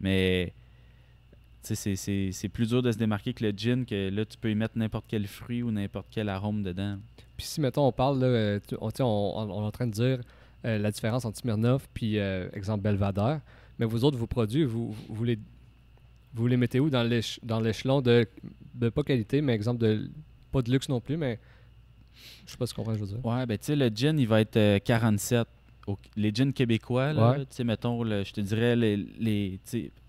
[0.00, 0.52] Mais
[1.62, 4.78] c'est- plus dur de se démarquer que le gin, que là, tu peux y mettre
[4.78, 6.98] n'importe quel fruit ou n'importe quel arôme dedans.
[7.36, 10.20] Puis si, mettons, on parle, là, euh, on, on, on- est en train de dire
[10.64, 13.40] euh, la différence entre Smirnoff puis, euh, exemple, Belvedere,
[13.78, 15.38] mais vous autres, vos produits, vous, vous, les,
[16.34, 16.90] vous les mettez où?
[16.90, 18.26] Dans l'éch- dans l'échelon de,
[18.74, 20.10] de pas qualité, mais exemple de
[20.50, 21.38] pas de luxe non plus, mais
[22.46, 23.24] je sais pas ce qu'on je veux dire.
[23.24, 25.46] Ouais, ben tu sais, le gin, il va être euh, 47.
[25.88, 27.38] Au- les gins québécois, là, Ouais.
[27.40, 29.58] tu sais, mettons, je te dirais, les, les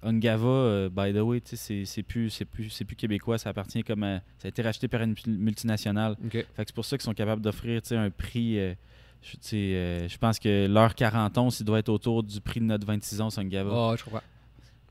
[0.03, 3.81] Ungava, euh, by the way, c'est- c'est plus, c'est plus, c'est plus québécois, ça appartient
[3.83, 6.15] comme, à- ça a été racheté par une multi- multinationale.
[6.29, 8.74] Fait que c'est pour ça qu'ils sont capables d'offrir, un prix, euh,
[9.21, 12.65] je, euh, je pense que leur 40 onces, il doit être autour du prix de
[12.65, 13.71] notre 26 onces Ungava.
[13.74, 14.21] Ah, je comprends.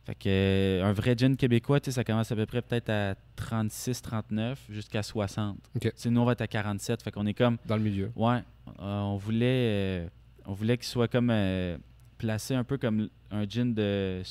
[0.06, 4.58] Fait que un vrai gin québécois, ça commence à peu près peut-être à 36, 39
[4.70, 5.58] jusqu'à 60.
[5.76, 5.82] OK.
[5.82, 8.10] Tu sais, nous, on va être à 47, fait qu'on est comme Dans le milieu.
[8.16, 8.38] Ouais,
[8.78, 10.08] on voulait,
[10.48, 11.78] on voulait qu'il soit comme euh,
[12.18, 14.22] placé un peu comme un gin de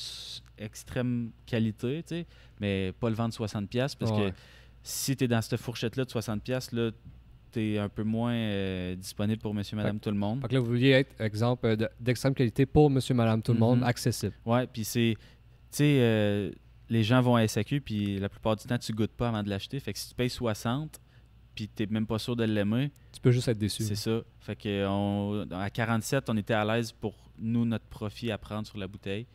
[0.58, 2.26] extrême qualité, tu sais,
[2.60, 4.30] mais pas le vendre 60 pièces parce Ouais.
[4.30, 4.36] que
[4.82, 6.90] si tu es dans cette fourchette là de 60 pièces là,
[7.52, 10.40] tu es un peu moins euh, disponible pour monsieur madame tout le monde.
[10.42, 13.52] Fait que là, vous vouliez être, exemple, euh, de- d'extrême qualité pour monsieur, madame, tout
[13.54, 13.84] le monde, Mhm.
[13.84, 14.34] accessible.
[14.44, 15.14] Ouais, puis c'est
[15.70, 16.50] tu sais euh,
[16.90, 19.48] les gens vont à SAQ puis la plupart du temps tu goûtes pas avant de
[19.50, 20.98] l'acheter, fait que si tu payes 60
[21.58, 23.82] puis tu même pas sûr de l'aimer, Tu peux juste être déçu.
[23.82, 24.20] C'est ça.
[24.38, 28.64] Fait que on, à 47, on était à l'aise pour nous, notre profit à prendre
[28.64, 29.26] sur la bouteille.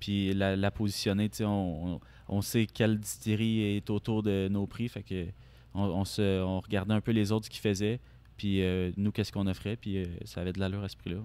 [0.00, 4.48] Puis la, la positionner, tu sais, on, on, on sait quelle distillerie est autour de
[4.50, 4.88] nos prix.
[4.88, 5.26] Fait que
[5.74, 8.00] on, on se, on regardait un peu les autres ce qu'ils faisaient.
[8.38, 9.76] Puis euh, nous, qu'est-ce qu'on offrait?
[9.76, 11.18] Puis euh, ça avait de l'allure à ce prix-là.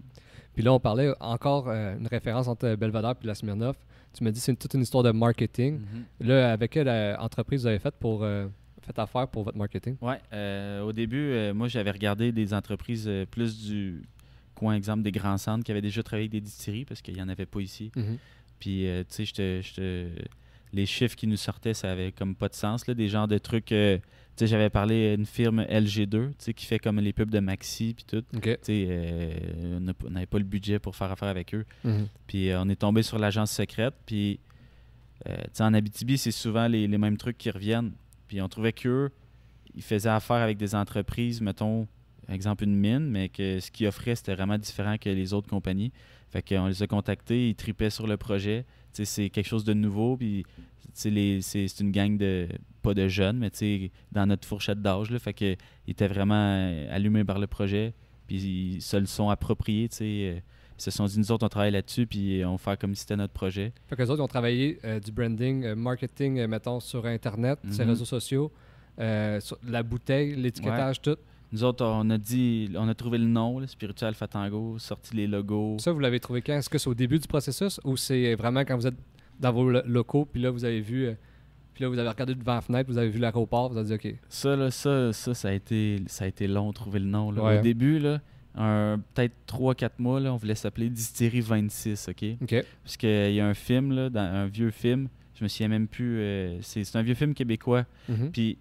[0.53, 3.77] Puis là, on parlait encore euh, une référence entre Belvedere et la Smirnoff.
[4.11, 5.79] Tu m'as dit que c'est toute une histoire de marketing.
[6.19, 6.89] Là, avec quelle
[7.21, 8.25] entreprise vous avez fait pour
[8.81, 9.95] fait affaire pour votre marketing?
[10.01, 14.01] Ouais, euh, au début, euh, moi, j'avais regardé des entreprises euh, plus du
[14.55, 17.21] coin, exemple, des grands centres qui avaient déjà travaillé avec des distilleries parce qu'il n'y
[17.21, 17.91] en avait pas ici.
[18.59, 20.11] Puis, euh, tu sais,
[20.73, 22.87] les chiffres qui nous sortaient, ça avait comme pas de sens.
[22.87, 23.65] Là, des genres de trucs.
[23.65, 23.73] tu
[24.35, 27.93] sais, j'avais parlé d'une firme LG2, tu sais, qui fait comme les pubs de Maxi,
[27.93, 28.23] puis tout.
[28.35, 28.43] OK.
[28.43, 31.65] Tu sais, on n'avait pas le budget pour faire affaire avec eux.
[31.83, 32.07] Mhm.
[32.27, 33.95] Puis, on est tombé sur l'agence secrète.
[34.05, 34.39] Puis,
[35.25, 37.91] tu sais, en Abitibi, c'est souvent les, les mêmes trucs qui reviennent.
[38.31, 39.11] Puis, on trouvait qu'eux,
[39.75, 41.85] ils faisaient affaire avec des entreprises, mettons,
[42.29, 45.91] exemple une mine, mais que ce qu'ils offraient, c'était vraiment différent que les autres compagnies.
[46.29, 48.63] Fait qu'on les a contactés, ils tripaient sur le projet.
[48.93, 50.45] C'est quelque chose de nouveau, puis
[50.93, 51.09] c'est
[51.81, 52.47] une gang de,
[52.81, 53.51] pas de jeunes, mais
[54.13, 55.09] dans notre fourchette d'âge.
[55.17, 55.57] Fait qu'ils
[55.89, 57.93] étaient vraiment euh, allumés par le projet,
[58.27, 58.37] puis
[58.75, 60.43] ils se le sont appropriés, tu sais.
[60.87, 63.01] Ils se sont dit, nous autres, on travaille là-dessus, puis on va faire comme si
[63.01, 63.71] c'était notre projet.
[63.87, 67.59] Fait qu'eux autres, ils ont travaillé euh, du branding, euh, marketing, euh, mettons, sur Internet,
[67.69, 67.89] sur les Mhm.
[67.91, 68.51] réseaux sociaux,
[69.39, 71.17] sur la bouteille, l'étiquetage, tout.
[71.53, 75.27] Nous autres, on a dit, on a trouvé le nom, là, Spiritual Fatango, sorti les
[75.27, 75.77] logos.
[75.79, 76.53] Ça, vous l'avez trouvé quand?
[76.53, 78.95] Est-ce que c'est au début du processus ou c'est vraiment quand vous êtes
[79.39, 81.07] dans vos lo- locaux, puis là, vous avez vu...
[81.07, 81.13] euh,
[81.73, 83.93] puis là, vous avez regardé devant la fenêtre, vous avez vu l'aéroport, vous avez dit
[84.09, 84.15] OK.
[84.29, 87.31] Ça, là, ça, ça, ça a été, ça a été long de trouver le nom.
[87.31, 87.43] là.
[87.43, 87.59] Ouais.
[87.59, 88.21] Au début, là,
[88.55, 92.25] peut-être 3-4 mois, là, on voulait s'appeler Distillerie 26, OK?
[92.41, 92.65] OK.
[92.83, 95.87] Parce qu'il y a un film, là, dans, un vieux film, je me souviens même
[95.87, 97.85] plus, euh, c'est un vieux film québécois.
[98.09, 98.31] Mhm.
[98.31, 98.57] Puis,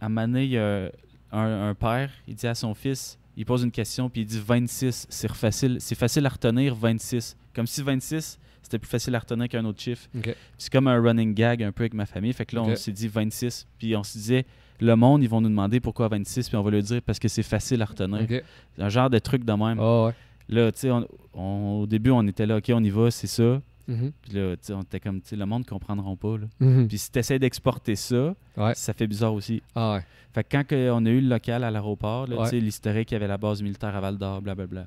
[0.00, 0.90] à un moment donné, il y a
[1.32, 4.40] un, un père, il dit à son fils, il pose une question, puis il dit
[4.44, 7.36] 26, c'est facile, c'est facile à retenir, 26.
[7.54, 10.08] Comme si 26, c'était plus facile à retenir qu'un autre chiffre.
[10.58, 12.32] C'est comme un running gag un peu avec ma famille.
[12.32, 13.66] Fait que là, on s'est dit 26.
[13.78, 14.44] Puis on se disait,
[14.80, 17.28] le monde, ils vont nous demander pourquoi 26, puis on va le dire parce que
[17.28, 18.22] c'est facile à retenir.
[18.22, 18.42] OK.
[18.76, 19.78] C'est Un genre de truc de même.
[19.80, 20.12] Ah ouais.
[20.48, 20.90] Là, tu sais,
[21.34, 23.60] au début, on était là, OK, on y va, c'est ça.
[23.88, 24.12] Mhm.
[24.22, 26.36] Puis là, tu sais, on était comme, tu sais, le monde ne comprendront pas.
[26.38, 26.46] là.
[26.60, 26.88] Mhm.
[26.88, 28.74] Puis si tu essaies d'exporter ça, Ouais.
[28.74, 29.62] ça fait bizarre aussi.
[29.74, 30.04] Ah ouais.
[30.34, 32.36] Fait que quand on a eu le local à l'aéroport, Ouais.
[32.44, 34.86] tu sais, l'historique, il y avait la base militaire à Val d'Or, blablabla.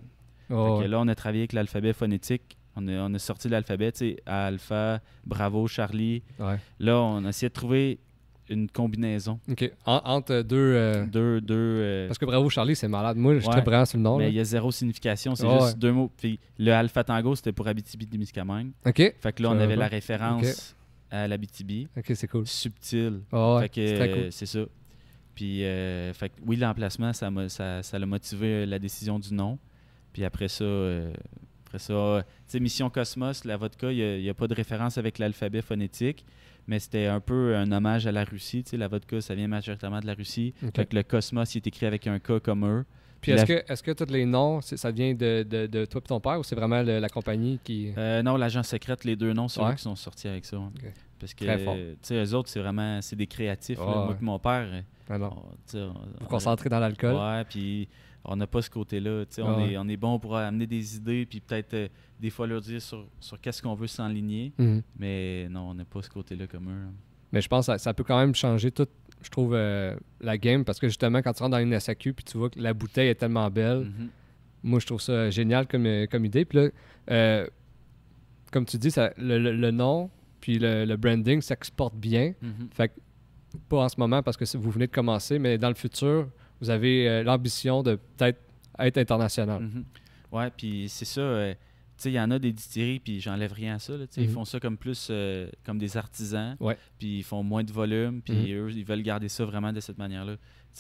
[0.51, 2.57] Ah Fait que là, on a travaillé avec l'alphabet phonétique.
[2.81, 6.23] On a, on a sorti l'alphabet, tu sais, Alpha, Bravo, Charlie.
[6.39, 6.57] Ouais.
[6.79, 7.99] Là, on a essayé de trouver
[8.49, 9.39] une combinaison.
[9.49, 9.71] OK.
[9.85, 10.55] En- entre deux...
[10.57, 11.53] euh, Deux, deux.
[11.55, 13.15] euh, Parce que Bravo Charlie, c'est malade.
[13.17, 14.17] Moi, je suis très sur le nom.
[14.17, 15.73] mais il y a zéro signification, c'est juste ouais.
[15.75, 16.11] deux mots.
[16.17, 18.71] Puis le Alpha Tango, c'était pour Abitibi-Témiscamingue.
[18.87, 19.13] OK.
[19.19, 20.75] Fait que là, on avait la référence
[21.11, 21.87] à l'Abitibi.
[21.97, 22.47] OK, c'est cool.
[22.47, 23.21] Subtil.
[23.31, 23.61] Ouais.
[23.61, 24.31] fait que c'est cool.
[24.31, 24.59] c'est ça.
[25.35, 29.33] Puis, euh, fait que oui, l'emplacement, ça m'a ça, ça l'a motivé la décision du
[29.33, 29.57] nom.
[30.11, 30.65] Puis après ça,
[31.69, 32.23] après ça,
[32.60, 36.25] Mission Cosmos, la vodka, il n'y a, pas de référence avec l'alphabet phonétique,
[36.67, 38.63] mais c'était un peu un hommage à la Russie.
[38.73, 40.53] La vodka, ça vient majoritairement de la Russie.
[40.75, 42.86] Fait que le Cosmos, il est écrit avec un K comme eux.
[43.21, 46.08] Puis est-ce que, est-ce que tous les noms, ça vient de, de, de toi et
[46.08, 47.91] ton père ou c'est vraiment le- la compagnie qui.
[47.97, 49.71] Euh, non, l'agent secrète, les deux noms, c'est Ouais.
[49.73, 50.55] eux qui sont sortis avec ça.
[50.58, 50.71] hein.
[50.75, 50.91] Ok.
[51.19, 51.75] Parce que, Très fort.
[51.75, 53.77] tu sais, eux autres, c'est vraiment, c'est des créatifs.
[53.77, 53.86] là.
[53.86, 54.67] Ouais, Moi et mon père,
[55.10, 55.32] Ah non.
[55.36, 57.13] on- Vous on- concentrez dans l'alcool.
[57.13, 57.89] Ouais, puis
[58.25, 59.23] on n'a pas ce côté-là.
[59.39, 59.71] On, Ah ouais.
[59.73, 61.88] est, on est bon pour amener des idées, puis peut-être euh,
[62.19, 64.53] des fois leur dire sur, sur qu'est-ce qu'on veut s'enligner.
[64.58, 64.82] Mhm.
[64.97, 66.82] Mais non, on n'a pas ce côté-là comme eux.
[66.86, 66.89] là.
[67.32, 68.88] Mais je pense que ça, ça peut quand même changer tout,
[69.21, 72.25] je trouve, euh, la game parce que justement, quand tu rentres dans une SAQ puis
[72.25, 74.10] tu vois que la bouteille est tellement belle, Mhm.
[74.63, 76.43] moi, je trouve ça génial comme, euh, comme idée.
[76.45, 76.69] Puis là,
[77.12, 77.47] euh,
[78.51, 80.10] comme tu dis, ça, le, le- le nom
[80.41, 82.34] puis le, le branding s'exporte bien.
[82.41, 82.69] Mhm.
[82.71, 82.93] Fait que,
[83.67, 86.27] pas en ce moment parce que vous venez de commencer, mais dans le futur,
[86.62, 88.39] vous avez euh, l'ambition de peut-être
[88.80, 89.62] être international.
[89.62, 89.86] Mhm.
[90.32, 91.22] Ouais, puis c'est ça.
[91.22, 93.98] euh, tu sais, il y en a des distilleries, puis j'enlève rien à ça.
[93.98, 94.30] là, Ils Mhm.
[94.34, 96.56] font ça comme plus euh, comme des artisans.
[96.98, 98.58] Puis ils font moins de volume, puis Mhm.
[98.67, 100.38] eux, ils veulent garder ça vraiment de cette manière-là.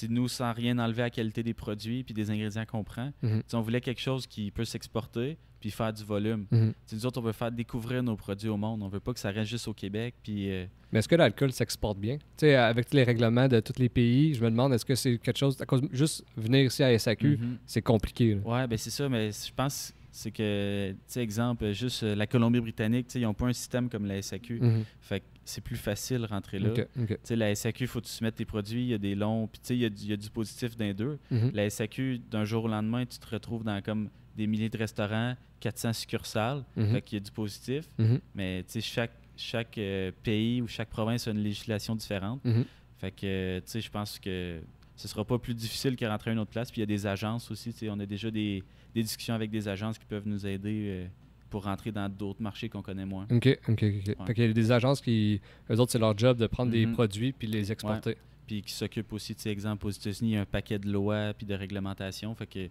[0.09, 3.43] Nous, sans rien enlever à la qualité des produits, puis des ingrédients qu'on prend, Mhm.
[3.53, 6.45] on voulait quelque chose qui peut s'exporter, puis faire du volume.
[6.85, 8.81] Sais, nous autres, on veut faire découvrir nos produits au monde.
[8.81, 10.15] On veut pas que ça reste juste au Québec.
[10.23, 12.17] Puis euh, Mais est-ce que l'alcool s'exporte bien?
[12.17, 14.95] Tu sais, avec tous les règlements de tous les pays, je me demande, est-ce que
[14.95, 15.59] c'est quelque chose...
[15.61, 17.57] À cause, juste venir ici à SAQ, mhm.
[17.65, 18.35] c'est compliqué.
[18.45, 22.25] Ouais, ben c'est ça, mais je pense c'est que, tu sais, exemple, juste euh, la
[22.27, 24.59] Colombie-Britannique, tu sais, ils n'ont pas un système comme la SAQ.
[24.59, 24.83] Mhm.
[25.01, 26.69] Fait que c'est plus facile de rentrer là.
[26.69, 27.07] Ok, ok.
[27.07, 29.15] Tu sais, la SAQ, il faut que tu soumettes tes produits, il y a des
[29.15, 31.17] longs, puis tu sais, il y, a du- il y a du positif d'un deux.
[31.31, 31.51] Mhm.
[31.53, 35.35] La SAQ, d'un jour au lendemain, tu te retrouves dans comme des milliers de restaurants,
[35.59, 36.91] 400 succursales, Mhm.
[36.93, 38.19] fait qu'il y a du positif, Mhm.
[38.35, 42.43] mais tu sais, chaque, chaque euh, pays ou chaque province a une législation différente.
[42.45, 42.65] Mhm.
[42.97, 44.59] Fait que, tu sais, je pense que
[44.95, 46.69] ce sera pas plus difficile que rentrer à une autre place.
[46.71, 49.33] Puis il y a des agences aussi, tu sais, on a déjà des, des discussions
[49.33, 51.07] avec des agences qui peuvent nous aider euh,
[51.49, 53.25] pour rentrer dans d'autres marchés qu'on connaît moins.
[53.31, 54.27] OK, OK, OK.
[54.27, 56.85] Fait qu'il y a des agences qui, eux autres, c'est leur job de prendre des
[56.85, 56.93] Mhm.
[56.93, 58.17] produits puis les exporter.
[58.47, 60.91] Puis qui s'occupent aussi, tu sais, exemple, aux États-Unis, il y a un paquet de
[60.91, 62.33] lois puis de réglementations.
[62.35, 62.67] Fait que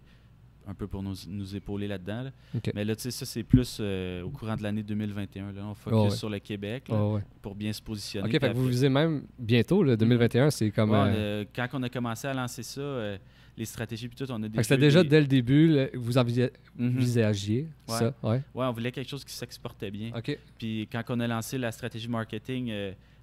[0.69, 2.23] un peu pour nous, nous épauler là-dedans.
[2.23, 2.31] là.
[2.75, 5.51] Mais là, tu sais, ça, c'est plus euh, au courant de l'année 2021.
[5.51, 5.61] Là.
[5.65, 6.09] On focus Oh, ouais.
[6.11, 7.21] sur le Québec là, ouais.
[7.41, 8.27] pour bien se positionner.
[8.27, 10.91] OK, fait que vous visez même bientôt, le 2021, c'est comme...
[10.91, 13.17] Ouais, euh, quand on a commencé à lancer ça, euh,
[13.57, 16.53] les stratégies puis tout, on a que c'était déjà dès le début, le- vous envisagez-
[16.79, 17.95] envisagiez Ouais.
[17.97, 18.41] ça, ouais.
[18.53, 20.11] Ouais, on voulait quelque chose qui s'exportait bien.
[20.15, 20.37] OK.
[20.57, 22.69] Puis quand on a lancé la stratégie marketing,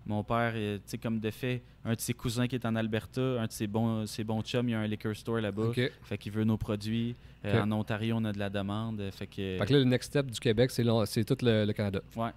[0.06, 2.74] mon père, euh, tu sais, comme de fait, un de ses cousins qui est en
[2.76, 5.64] Alberta, un de ses bons, ses bons chums, il y a un liquor store là-bas.
[5.68, 5.80] OK.
[6.04, 7.16] Fait qu'il veut nos produits.
[7.44, 7.62] Euh.
[7.62, 9.00] En Ontario, on a de la demande.
[9.00, 10.84] euh, Fait que, Fait que là, le next step du Québec, c'est
[11.24, 12.00] tout le, le Canada.
[12.16, 12.30] ouais.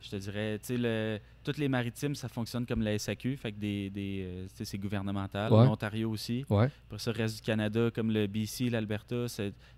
[0.00, 3.36] Je te dirais, tu sais, le- toutes les maritimes, ça fonctionne comme la SAQ.
[3.36, 5.52] Fait que des, des, euh, c'est gouvernemental.
[5.52, 5.64] Ouais.
[5.64, 6.44] L'Ontario aussi.
[6.48, 6.68] Ouais.
[6.88, 9.26] Pour ça, le reste du Canada, comme le BC, l'Alberta,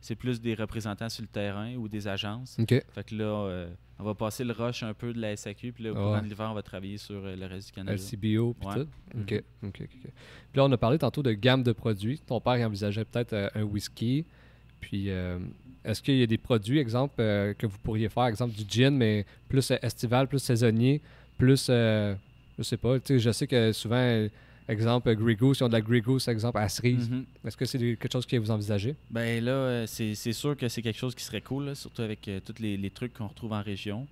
[0.00, 2.56] c'est plus des représentants sur le terrain ou des agences.
[2.60, 2.68] OK.
[2.68, 3.68] Fait que là, euh,
[3.98, 6.20] on va passer le rush un peu de la SAQ, puis là, au courant ouais.
[6.22, 7.96] de l'hiver, on va travailler sur euh, le reste du Canada.
[7.96, 8.88] LCBO puis tout.
[9.14, 9.22] Mhm.
[9.68, 9.88] OK.
[9.88, 9.98] Puis
[10.54, 12.18] là, on a parlé tantôt de gamme de produits.
[12.20, 14.26] Ton père il envisageait peut-être euh, un whisky.
[14.78, 15.08] Puis,
[15.86, 18.96] est-ce qu'il y a des produits, exemple, euh, que vous pourriez faire, exemple du gin,
[18.96, 21.00] mais plus euh, estival, plus saisonnier,
[21.38, 22.14] plus, euh,
[22.58, 24.26] je sais pas, tu sais, je sais que souvent,
[24.68, 27.08] exemple, Grey Goose, ils ont de la Grey Goose, exemple, à cerise.
[27.08, 27.24] Mhm.
[27.44, 28.96] Est-ce que c'est quelque chose que vous envisagez?
[29.10, 32.40] Ben là, c'est sûr que c'est quelque chose qui serait cool, là, surtout avec euh,
[32.44, 34.06] tous les, les trucs qu'on retrouve en région.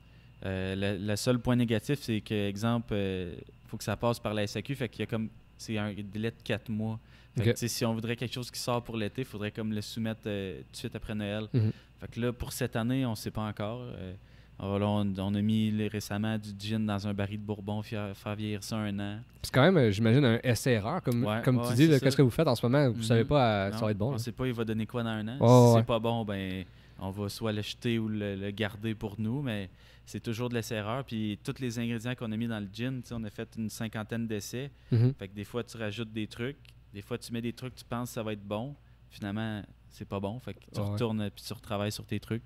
[0.47, 4.47] Euh, le, seul point négatif, c'est que, exemple, il faut que ça passe par la
[4.47, 5.29] SAQ, fait qu'il y a comme.
[5.57, 6.99] C'est un délai de 4 mois.
[7.37, 9.81] Fait que, si on voudrait quelque chose qui sort pour l'été, il faudrait comme le
[9.81, 11.49] soumettre euh, tout de suite après Noël.
[11.53, 11.73] Mhm.
[12.01, 13.81] Fait que là, pour cette année, on ne sait pas encore.
[13.83, 14.15] Euh,
[14.57, 18.15] alors on, on a mis les- récemment du gin dans un baril de bourbon, faire,
[18.37, 19.19] vieillir ça un an.
[19.43, 21.89] C'est quand même, euh, j'imagine, un essai-erreur, comme, Ouais, comme ouais, tu dis.
[22.01, 22.89] Qu'est-ce que vous faites en ce moment?
[22.91, 23.03] Vous Mhm.
[23.03, 24.09] savez pas, euh, ça Non, va être bon.
[24.11, 24.19] On là.
[24.19, 25.37] sait pas, il va donner quoi dans un an.
[25.39, 25.43] Si
[25.75, 25.81] ouais.
[25.81, 26.65] c'est pas bon, ben
[27.01, 29.69] on va soit le jeter ou le, le garder pour nous, mais
[30.07, 31.03] c'est toujours de l'essai-erreur.
[31.05, 34.29] Puis tous les ingrédients qu'on a mis dans le gin, on a fait une cinquantaine
[34.29, 34.71] d'essais.
[34.93, 35.15] Mhm.
[35.19, 36.59] Fait que des fois, tu rajoutes des trucs.
[36.95, 38.75] Des fois, tu mets des trucs, tu penses que ça va être bon.
[39.11, 40.39] Finalement, c'est pas bon.
[40.39, 40.87] Fait que tu ouais.
[40.87, 42.43] retournes puis tu retravailles sur tes trucs.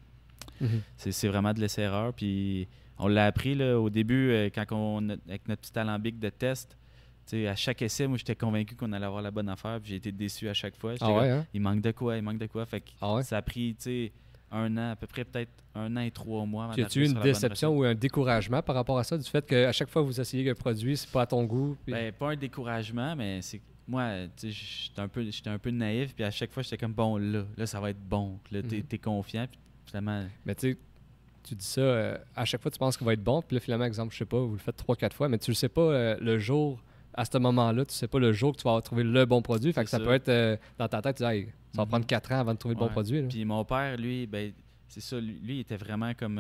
[0.61, 0.80] Mhm.
[0.96, 2.14] C'est c'est vraiment de l'essai-erreur.
[2.14, 2.66] Puis
[2.98, 6.76] on l'a appris là, au début, euh, quand on, avec notre petit alambic de test.
[7.30, 9.80] À chaque essai, moi, j'étais convaincu qu'on allait avoir la bonne affaire.
[9.84, 10.94] J'ai été déçu à chaque fois.
[11.02, 11.46] Ah ouais, hein?
[11.52, 12.64] il manque de quoi, il manque de quoi.
[12.64, 13.22] Fait que Ah ouais?
[13.22, 13.76] ça a pris,
[14.50, 16.70] un an, à peu près peut-être un an et trois mois.
[16.76, 19.90] eu d'arriver une déception ou un découragement par rapport à ça, du fait qu'à chaque
[19.90, 21.76] fois que vous essayez un produit, c'est pas à ton goût?
[21.84, 26.14] puis- Ben, pas un découragement, mais c'est moi, j'étais un peu, j'étais un peu naïf,
[26.14, 28.38] puis à chaque fois, j'étais comme bon là, là, ça va être bon.
[28.51, 28.98] Là, t'es, Mhm.
[29.01, 30.77] confiant, puis finalement, Mais tu
[31.44, 33.61] tu dis ça, euh, à chaque fois tu penses qu'il va être bon, puis là
[33.61, 35.70] finalement, exemple, je sais pas, vous le faites trois, quatre fois, mais tu le sais
[35.70, 36.83] pas euh, le jour,
[37.14, 39.72] à ce moment-là, tu sais pas le jour que tu vas trouvé le bon produit.
[39.72, 40.05] Fait que ça, ça.
[40.05, 41.88] peut être euh, dans ta tête, tu dis, Hey, ça va Mhm.
[41.88, 43.22] prendre quatre ans avant de trouver le bon produit.
[43.22, 44.53] Puis mon père, lui, ben,
[44.88, 46.38] c'est ça, lui, lui, il était vraiment comme,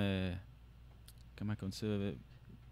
[1.38, 2.12] comment comme ça, euh,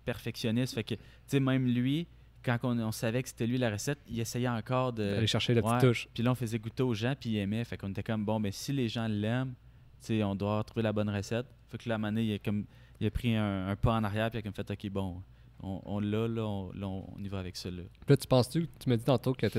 [0.05, 0.75] perfectionniste.
[0.75, 2.07] Fait que, tu sais, même lui,
[2.47, 5.17] quand on, on savait que c'était lui la recette, il essayait encore de.
[5.17, 6.09] Aller chercher la petite touche.
[6.15, 7.65] Puis là, on faisait goûter aux gens, puis ils aimaient.
[7.65, 9.55] Fait qu'on était comme, bon, ben si les gens l'aiment,
[10.01, 11.47] tu sais, on doit trouver la bonne recette.
[11.69, 12.65] Fait que là, à un moment donné, il a, comme,
[13.01, 15.23] il a pris un, un pas en arrière, puis il a comme fait, OK, bon,
[15.63, 17.71] on, on l'a, là, on, là, on y va avec ça.
[17.71, 17.83] Là.
[18.09, 19.59] Là, tu penses-tu, tu m'as dit tantôt que tu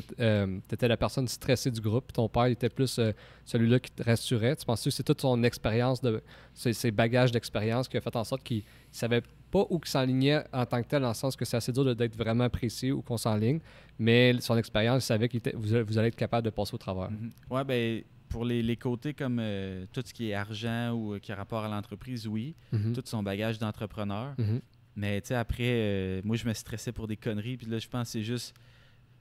[0.73, 3.12] étais la personne stressée du groupe, ton père était plus euh,
[3.45, 4.55] celui-là qui te rassurait.
[4.55, 6.21] Tu penses-tu que c'est toute son expérience, de,
[6.53, 10.43] ses, ses bagages d'expérience qui a fait en sorte qu'il savait pas où qu'il s'enlignait
[10.53, 13.01] en tant que tel, dans le sens que c'est assez dur d'être vraiment précis où
[13.01, 13.60] qu'on s'enligne,
[13.97, 17.10] mais son expérience, il savait que vous, vous allez être capable de passer au travers.
[17.10, 17.31] Mhm.
[17.49, 21.19] Ouais, ben pour les, les côtés comme euh, tout ce qui est argent ou euh,
[21.19, 22.55] qui a rapport à l'entreprise, oui.
[22.71, 22.93] Mhm.
[22.93, 24.36] Tout son bagage d'entrepreneur.
[24.38, 24.62] Mhm.
[24.97, 27.55] Mais tu sais, après, euh, moi, je me stressais pour des conneries.
[27.55, 28.55] Puis là, je pense que c'est juste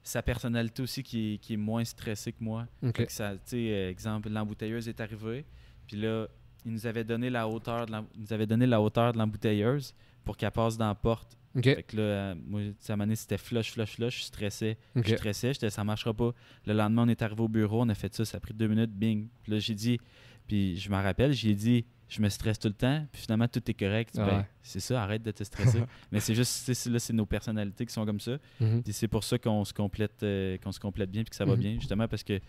[0.01, 2.67] sa personnalité aussi qui est, qui est moins stressée que moi.
[2.93, 5.45] Que ça, tu sais, euh, exemple, l'embouteilleuse est arrivée.
[5.85, 6.27] Puis là,
[6.65, 9.93] il nous avait donné la hauteur de il nous avait donné la hauteur de l'embouteilleuse
[10.25, 11.37] pour qu'elle passe dans la porte.
[11.55, 11.63] OK.
[11.63, 14.17] Fait que là, euh, moi, à un c'était flush, flush, flush.
[14.17, 14.77] Je stressais.
[14.95, 15.53] Je stressais.
[15.53, 16.33] J'étais, ça marchera pas.
[16.65, 17.83] Le lendemain, on est arrivé au bureau.
[17.83, 18.25] On a fait ça.
[18.25, 18.91] Ça a pris deux minutes.
[18.91, 19.27] Bing.
[19.43, 19.99] Puis là, j'ai dit,
[20.47, 23.05] puis je m'en rappelle, j'ai dit, je me stresse tout le temps.
[23.11, 24.15] Puis finalement, tout est correct.
[24.17, 25.81] Ah Ben, c'est ça, arrête de te stresser.
[26.11, 28.37] Mais c'est juste, là, c'est nos personnalités qui sont comme ça.
[28.59, 28.83] Mhm.
[28.83, 31.45] Puis c'est pour ça qu'on se complète, euh, qu'on se complète bien puis que ça
[31.45, 31.59] va Mhm.
[31.59, 32.39] bien, justement parce que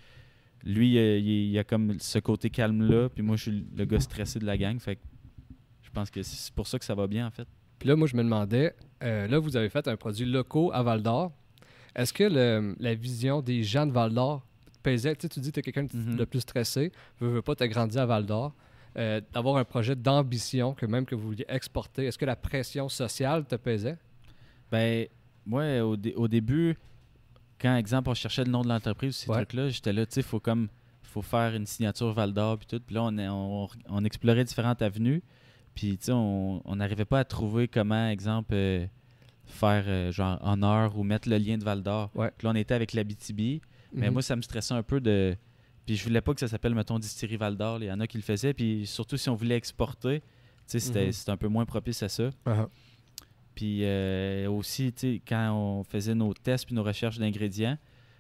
[0.64, 4.38] lui, euh, il, a comme ce côté calme-là, puis moi, je suis le gars stressé
[4.38, 4.79] de la gang.
[4.81, 5.01] Fait que
[5.83, 7.47] je pense que c'est pour ça que ça va bien, en fait.
[7.79, 10.83] Puis là, moi, je me demandais, euh, là, vous avez fait un produit locaux à
[10.83, 11.33] Val d'Or.
[11.94, 14.44] Est-ce que le- la vision des gens de Val d'Or
[14.83, 15.14] pesait?
[15.16, 16.16] Tu dis que tu es quelqu'un de- Mhm.
[16.16, 18.55] de plus stressé, veux, veux pas, tu grandi à Val d'Or.
[18.99, 22.89] Euh, D'avoir un projet d'ambition, que même que vous vouliez exporter, est-ce que la pression
[22.89, 23.97] sociale te pesait?
[24.73, 25.07] Ben,
[25.47, 26.77] moi, au, dé- au début,
[27.61, 29.37] quand, exemple, on cherchait le nom de l'entreprise, ces Ouais.
[29.37, 30.69] trucs-là, j'étais là, tu sais, faut comme,
[31.03, 32.81] faut faire une signature Val d'Or, puis tout.
[32.85, 35.23] Puis là, on, est- on, on explorait différentes avenues,
[35.75, 38.85] puis tu sais, on n'arrivait pas à trouver comment, exemple, euh,
[39.47, 42.11] faire euh, genre honneur ou mettre le lien de Val d'Or.
[42.15, 42.31] Ouais.
[42.37, 43.61] Puis là, on était avec l'Abitibi,
[43.93, 44.13] mais Mhm.
[44.13, 45.37] moi, ça me stressait un peu de.
[45.88, 47.79] Puis je voulais pas que ça s'appelle, mettons, Distillerie Val d'Or.
[47.83, 50.20] Il y en a qui le faisaient, puis surtout si on voulait exporter,
[50.66, 51.12] c'était Mhm.
[51.12, 52.29] c'était un peu moins propice à ça.
[52.44, 52.68] Ah,
[53.55, 54.92] Puis euh, aussi,
[55.27, 57.79] quand on faisait nos tests puis nos recherches d'ingrédients,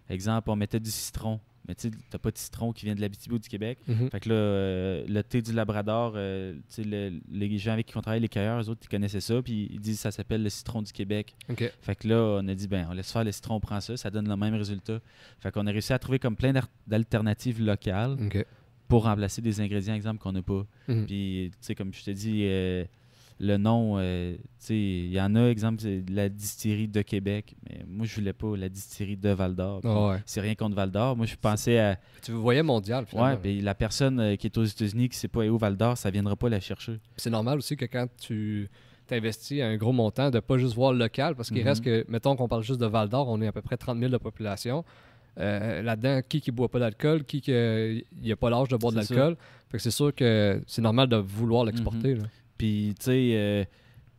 [0.08, 1.40] exemple, on mettait du citron.
[1.68, 3.78] Mais tu t'as pas de citron qui vient de l'Abitibi ou du Québec.
[3.86, 4.08] mhm.
[4.10, 8.00] Fait que là, euh, le thé du Labrador, euh, le- les gens avec qui on
[8.00, 9.42] travaille, les cueilleurs, eux autres, ils connaissaient ça.
[9.42, 11.36] Puis ils disent que ça s'appelle le citron du Québec.
[11.82, 13.96] Fait que là, on a dit, ben, on laisse faire le citron, on prend ça,
[13.96, 15.00] ça donne le même résultat.
[15.40, 16.52] Fait qu'on a réussi à trouver comme plein
[16.86, 18.16] d'alternatives locales
[18.88, 20.64] pour remplacer des ingrédients, exemple, qu'on n'a pas.
[20.88, 21.04] Mhm.
[21.06, 22.84] Puis, tu sais, comme je te dis, euh,
[23.40, 27.54] le nom, euh, tu sais, il y en a, exemple, c'est la distillerie de Québec.
[27.68, 29.80] Mais moi, je voulais pas la distillerie de Val d'Or.
[29.84, 30.16] Ah ouais.
[30.26, 31.16] C'est rien contre Val d'Or.
[31.16, 31.98] Moi, je pensais à.
[32.22, 33.30] Tu voyais mondial, finalement.
[33.30, 35.96] Ouais, puis la personne euh, qui est aux États-Unis, qui sait pas où Val d'Or,
[35.96, 36.98] ça viendra pas la chercher.
[37.16, 38.68] C'est normal aussi que quand tu
[39.06, 41.66] t'investis un gros montant, de pas juste voir le local, parce qu'il Mhm.
[41.68, 43.98] reste que, mettons qu'on parle juste de Val d'Or, on est à peu près 30
[43.98, 44.84] 000 de population.
[45.38, 48.76] Euh, Là-dedans, qui qui boit pas d'alcool, qui qui il n'y a pas l'âge de
[48.76, 49.36] boire de l'alcool.
[49.70, 52.16] Fait que c'est sûr que c'est normal de vouloir l'exporter.
[52.16, 52.24] là.
[52.58, 53.64] Puis, tu sais, euh,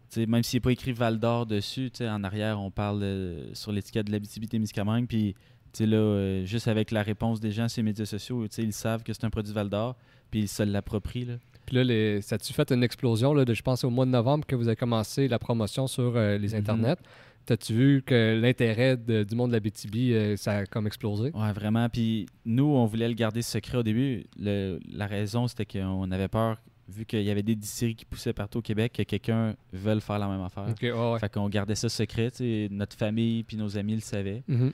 [0.10, 2.71] tu sais, même s'il n'est pas écrit Val d'Or dessus, tu sais, en arrière, on
[2.71, 5.08] parle euh, sur l'étiquette de l'Abitibi-Témiscamingue.
[5.08, 5.36] Puis,
[5.73, 8.56] tu sais, là, euh, juste avec la réponse des gens sur les médias sociaux, tu
[8.56, 9.95] sais, ils savent que c'est un produit Val d'Or,
[10.32, 11.34] puis ils se l'approprient, là.
[11.65, 13.32] Puis là, les, ça a-tu fait une explosion?
[13.34, 16.13] Là, de, je pense au mois de novembre que vous avez commencé la promotion sur
[16.15, 16.56] les Mhm.
[16.56, 16.97] internets?
[17.45, 21.32] T'as-tu vu que l'intérêt du monde de la BTB, ça a comme explosé?
[21.36, 21.88] Ouais, vraiment.
[21.89, 24.25] Puis nous, on voulait le garder secret au début.
[24.39, 26.58] Le- la raison, c'était qu'on avait peur,
[26.89, 30.19] vu qu'il y avait des distilleries qui poussaient partout au Québec, que quelqu'un veuille faire
[30.19, 30.65] la même affaire.
[30.65, 31.19] Ouais.
[31.19, 32.32] Fait qu'on gardait ça secret.
[32.71, 34.43] Notre famille puis nos amis le savaient.
[34.47, 34.71] Mhm.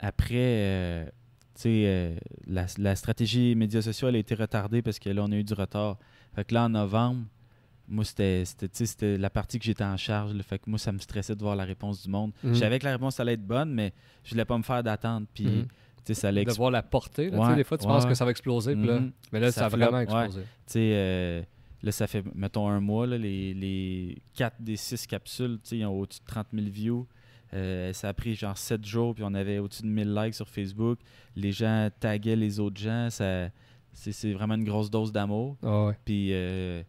[0.00, 1.04] Après, euh,
[1.54, 5.24] tu sais, euh, la, la stratégie médias sociaux elle a été retardée parce que là,
[5.24, 5.98] on a eu du retard.
[6.34, 7.24] Fait que là, en novembre,
[7.88, 8.44] moi, c'était
[9.16, 10.34] la partie que j'étais en charge.
[10.34, 10.42] là.
[10.42, 12.32] Fait que moi, ça me stressait de voir la réponse du monde.
[12.44, 12.54] Mhm.
[12.54, 13.92] Je savais que la réponse allait être bonne, mais
[14.24, 15.26] je voulais pas me faire d'attente.
[15.34, 15.66] Puis, Mhm.
[16.14, 17.30] Ça allait De voir la portée.
[17.30, 18.74] là, Ouais, des fois, tu ouais, penses que ça va exploser.
[18.74, 19.12] là- Mhm.
[19.32, 20.40] mais là, Ça ça, a vraiment explosé.
[20.42, 21.42] Tu sais, euh,
[21.82, 25.78] là, ça fait, mettons, un mois, là, les, les 4 des 6 capsules, tu sais,
[25.78, 27.06] ils ont au-dessus de 30 000 views.
[27.54, 30.48] Euh, ça a pris genre 7 jours, puis on avait au-dessus de 1000 likes sur
[30.48, 30.98] Facebook.
[31.34, 33.08] Les gens taguaient les autres gens.
[33.10, 33.48] Ça,
[33.92, 35.56] c'est, vraiment une grosse dose d'amour.
[35.62, 35.94] Ah ouais.
[36.04, 36.82] Puis, euh,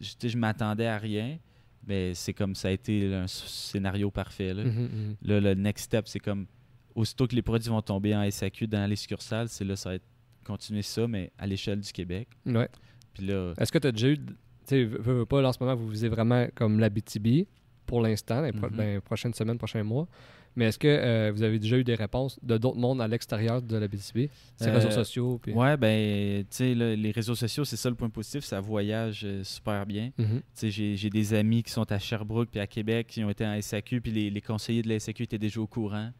[0.00, 1.38] je, je m'attendais à rien,
[1.86, 4.52] mais c'est comme ça a été un scénario parfait.
[4.52, 5.16] Là, Mhm, mhm.
[5.22, 6.46] Là, le next step, c'est comme,
[6.94, 9.94] aussitôt que les produits vont tomber en SAQ dans les succursales, c'est là, ça va
[9.96, 10.04] être
[10.44, 12.28] continuer ça, mais à l'échelle du Québec.
[12.46, 12.68] Ouais.
[13.14, 14.18] Puis là, Est-ce que tu as déjà eu.
[14.18, 14.24] Tu
[14.66, 17.46] sais, veux, veux pas, là, en ce moment, vous visez vraiment comme la BTB
[17.86, 18.76] pour l'instant, les pro- Mhm.
[18.76, 20.06] dans les prochaines semaines, prochains mois.
[20.54, 23.62] Mais est-ce que euh, vous avez déjà eu des réponses de d'autres mondes à l'extérieur
[23.62, 24.28] de la BTB?
[24.56, 25.38] Ces Euh, réseaux sociaux?
[25.42, 25.52] Puis...
[25.54, 29.42] Ouais, ben, tu sais, les réseaux sociaux, c'est ça le point positif, ça voyage euh,
[29.44, 30.10] super bien.
[30.18, 30.26] Mhm.
[30.26, 33.30] Tu sais, j'ai j'ai des amis qui sont à Sherbrooke puis à Québec qui ont
[33.30, 36.10] été en SAQ, puis les, les conseillers de la SAQ étaient déjà au courant.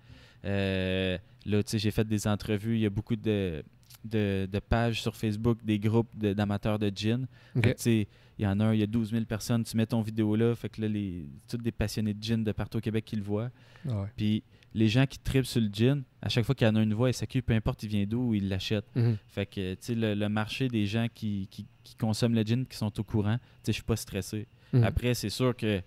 [0.44, 3.62] Euh, là, tu sais, j'ai fait des entrevues, il y a beaucoup de...
[4.04, 7.26] de, de pages sur Facebook, des groupes de- d'amateurs de, gin.
[7.56, 7.62] Ok.
[7.64, 9.62] Fait que, tu sais, il y en a un, il y a 12 000 personnes,
[9.62, 12.50] tu mets ton vidéo là, fait que là, les, tous des passionnés de gin de
[12.52, 13.50] partout au Québec qui le voient.
[13.84, 14.06] Ouais.
[14.16, 14.42] Puis
[14.74, 16.94] les gens qui tripent sur le gin, à chaque fois qu'il y en a une
[16.94, 18.88] voix SAQ, peu importe il vient d'où, ils l'achètent.
[18.96, 19.16] Mhm.
[19.28, 22.64] Fait que, tu sais, le, le marché des gens qui, qui, qui consomment le gin,
[22.66, 24.48] qui sont au courant, tu sais, je suis pas stressé.
[24.72, 24.82] Mhm.
[24.84, 25.80] Après, c'est sûr que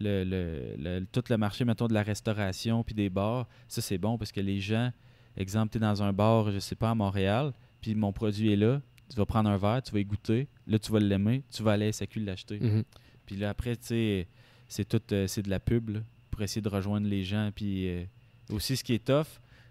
[0.00, 3.98] le, le- le- tout le marché, mettons, de la restauration puis des bars, ça, c'est
[3.98, 4.92] bon parce que les gens,
[5.36, 8.56] exemple, tu es dans un bar, je sais pas, à Montréal, puis mon produit est
[8.56, 11.62] là, tu vas prendre un verre, tu vas y goûter, là, tu vas l'aimer, tu
[11.62, 12.58] vas aller à SAQ l'acheter.
[12.60, 12.82] Mhm.
[13.24, 14.28] Puis là, après, tu sais,
[14.68, 17.50] c'est tout, euh, c'est de la pub là, pour essayer de rejoindre les gens.
[17.54, 18.04] Puis euh,
[18.50, 19.26] aussi, ce qui est tough,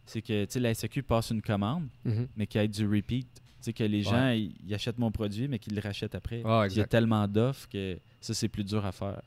[0.06, 2.28] c'est que, tu sais, la SAQ passe une commande, Mhm.
[2.38, 3.28] mais qu'il y ait du repeat.
[3.34, 4.12] Tu sais, que les Ouais.
[4.12, 6.44] gens, ils, ils achètent mon produit, mais qu'ils le rachètent après.
[6.44, 9.22] Ouais, Il y a tellement d'offres que ça, c'est plus dur à faire.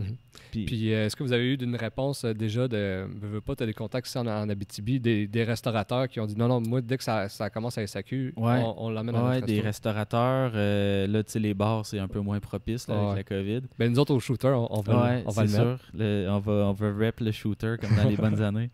[0.00, 0.16] Mhm.
[0.50, 3.06] Puis, Puis, euh, est-ce que vous avez eu une réponse euh, déjà de.
[3.20, 6.18] Veux, veux pas, tu as des contacts ici en, en Abitibi, des, des restaurateurs qui
[6.20, 8.60] ont dit non, non, moi, dès que ça, ça commence à SAQ, Ouais.
[8.64, 12.08] on, on l'amène à notre des restaurateurs, euh, là, tu sais, les bars, c'est un
[12.08, 13.10] peu moins propice là, Ouais.
[13.12, 13.60] avec la COVID.
[13.78, 15.62] Ben, nous autres, au shooter, on, on va, on va le mettre.
[15.62, 15.78] sûr.
[15.94, 18.70] Le- on, va, on va rep le shooter comme dans les bonnes années.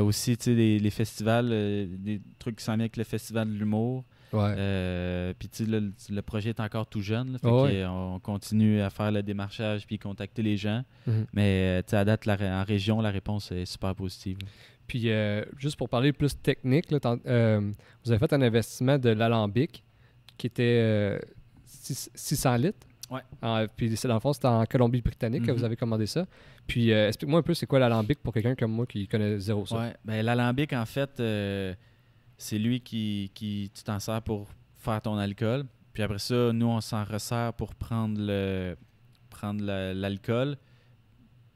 [0.00, 3.58] Aussi, tu sais, les, les festivals, des trucs qui s'en viennent avec le festival de
[3.58, 4.04] l'humour.
[4.34, 4.54] Ouais.
[4.58, 7.32] Euh, puis, tu sais, le, le projet est encore tout jeune.
[7.32, 7.70] là, fait ouais.
[7.70, 10.82] que, euh, on continue à faire le démarchage puis contacter les gens.
[11.06, 11.26] Mhm.
[11.32, 14.38] Mais, euh, à date, la en région, la réponse est super positive.
[14.86, 17.72] Puis, euh, juste pour parler plus technique, là, euh,
[18.04, 19.82] vous avez fait un investissement de l'alambic
[20.36, 21.18] qui était euh,
[21.64, 22.86] six- 600 litres.
[23.10, 23.20] Ouais.
[23.40, 25.56] Ah, puis, c'est dans le fond, c'était en Colombie-Britannique que Mhm.
[25.58, 26.26] vous avez commandé ça.
[26.66, 29.64] Puis, euh, explique-moi un peu, c'est quoi l'alambic pour quelqu'un comme moi qui connaît zéro
[29.66, 29.76] ça?
[29.78, 31.74] Ouais, ben, l'alambic, en fait, euh,
[32.36, 35.64] c'est lui qui, qui tu t'en sers pour faire ton alcool.
[35.92, 38.76] Puis après ça, nous, on s'en resserre pour prendre le
[39.30, 40.56] prendre la- l'alcool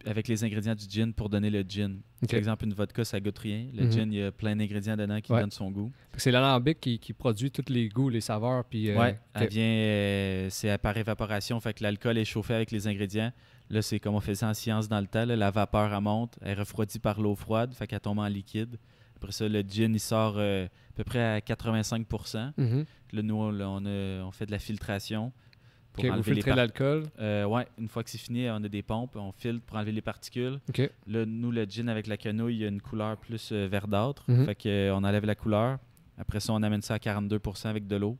[0.06, 2.00] avec les ingrédients du gin pour donner le gin.
[2.28, 3.66] Par exemple, une vodka, ça goûte rien.
[3.74, 3.92] Le Mhm.
[3.92, 5.40] gin, il y a plein d'ingrédients dedans qui Ouais.
[5.40, 5.92] donnent son goût.
[6.16, 8.64] C'est l'alambic qui, qui produit tous les goûts, les saveurs.
[8.64, 9.42] Puis, euh, ouais, ok.
[9.42, 11.60] elle vient, euh, c'est par évaporation.
[11.60, 13.32] Fait que l'alcool est chauffé avec les ingrédients.
[13.70, 15.24] Là, c'est comme on faisait en science dans le temps.
[15.26, 18.28] là, la vapeur, elle monte, elle est refroidie par l'eau froide, fait qu'elle tombe en
[18.28, 18.76] liquide.
[19.20, 22.06] Après ça, le gin, il sort euh, à peu près à 85
[22.56, 22.84] Mhm.
[23.12, 25.32] Là, nous, on, on a- on fait de la filtration
[25.92, 27.04] pour vous enlever les filtrez par- l'alcool?
[27.18, 29.92] Euh, ouais, une fois que c'est fini, on a des pompes, on filtre pour enlever
[29.92, 30.60] les particules.
[31.06, 34.24] Là, nous, le gin avec la quenouille, il y a une couleur plus euh, verdâtre.
[34.30, 34.44] Mhm.
[34.46, 35.78] Fait que, euh, on enlève la couleur.
[36.18, 38.16] Après ça, on amène ça à 42% avec de l'eau.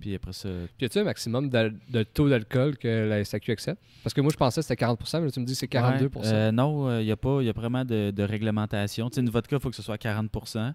[0.00, 3.52] Puis après ça, Puis, y a-tu un maximum d'al- de, taux d'alcool que la SAQ
[3.52, 3.80] accepte?
[4.02, 5.68] Parce que moi, je pensais que c'était 40% mais là, tu me dis que c'est
[5.68, 9.10] 42 Ouais, euh, non, il n'y a pas y a vraiment de, de réglementation.
[9.10, 10.30] Tu sais, une vodka, il faut que ce soit 40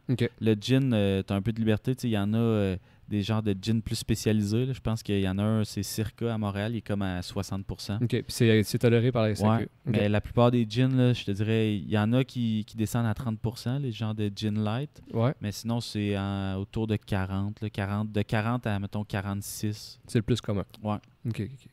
[0.09, 0.29] OK.
[0.39, 0.89] Le gin,
[1.25, 1.95] tu as un peu de liberté.
[1.95, 2.75] Tu sais, Il y en a euh,
[3.13, 4.65] des genres de gin plus spécialisés.
[4.65, 4.73] là.
[4.73, 7.21] Je pense qu'il y en a un, c'est Circa à Montréal, il est comme à
[7.21, 8.07] 60% OK.
[8.09, 8.23] Puis,
[8.63, 9.49] c'est toléré par la SAQ.
[9.49, 9.69] Ouais, OK.
[9.85, 12.75] mais la plupart des gins, là, je te dirais, il y en a qui, qui
[12.75, 15.01] descendent à 30% les genres de gin light.
[15.13, 18.11] Ouais, Mais sinon, c'est en- autour de 40, là, 40.
[18.11, 19.99] De 40 à, mettons, 46.
[20.07, 20.65] c'est le plus commun.
[20.83, 20.95] Ouais.
[21.27, 21.39] OK.
[21.39, 21.67] ok, ok.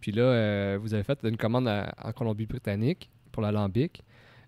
[0.00, 4.02] Puis là, euh, vous avez fait une commande à- en Colombie-Britannique pour l'alambic.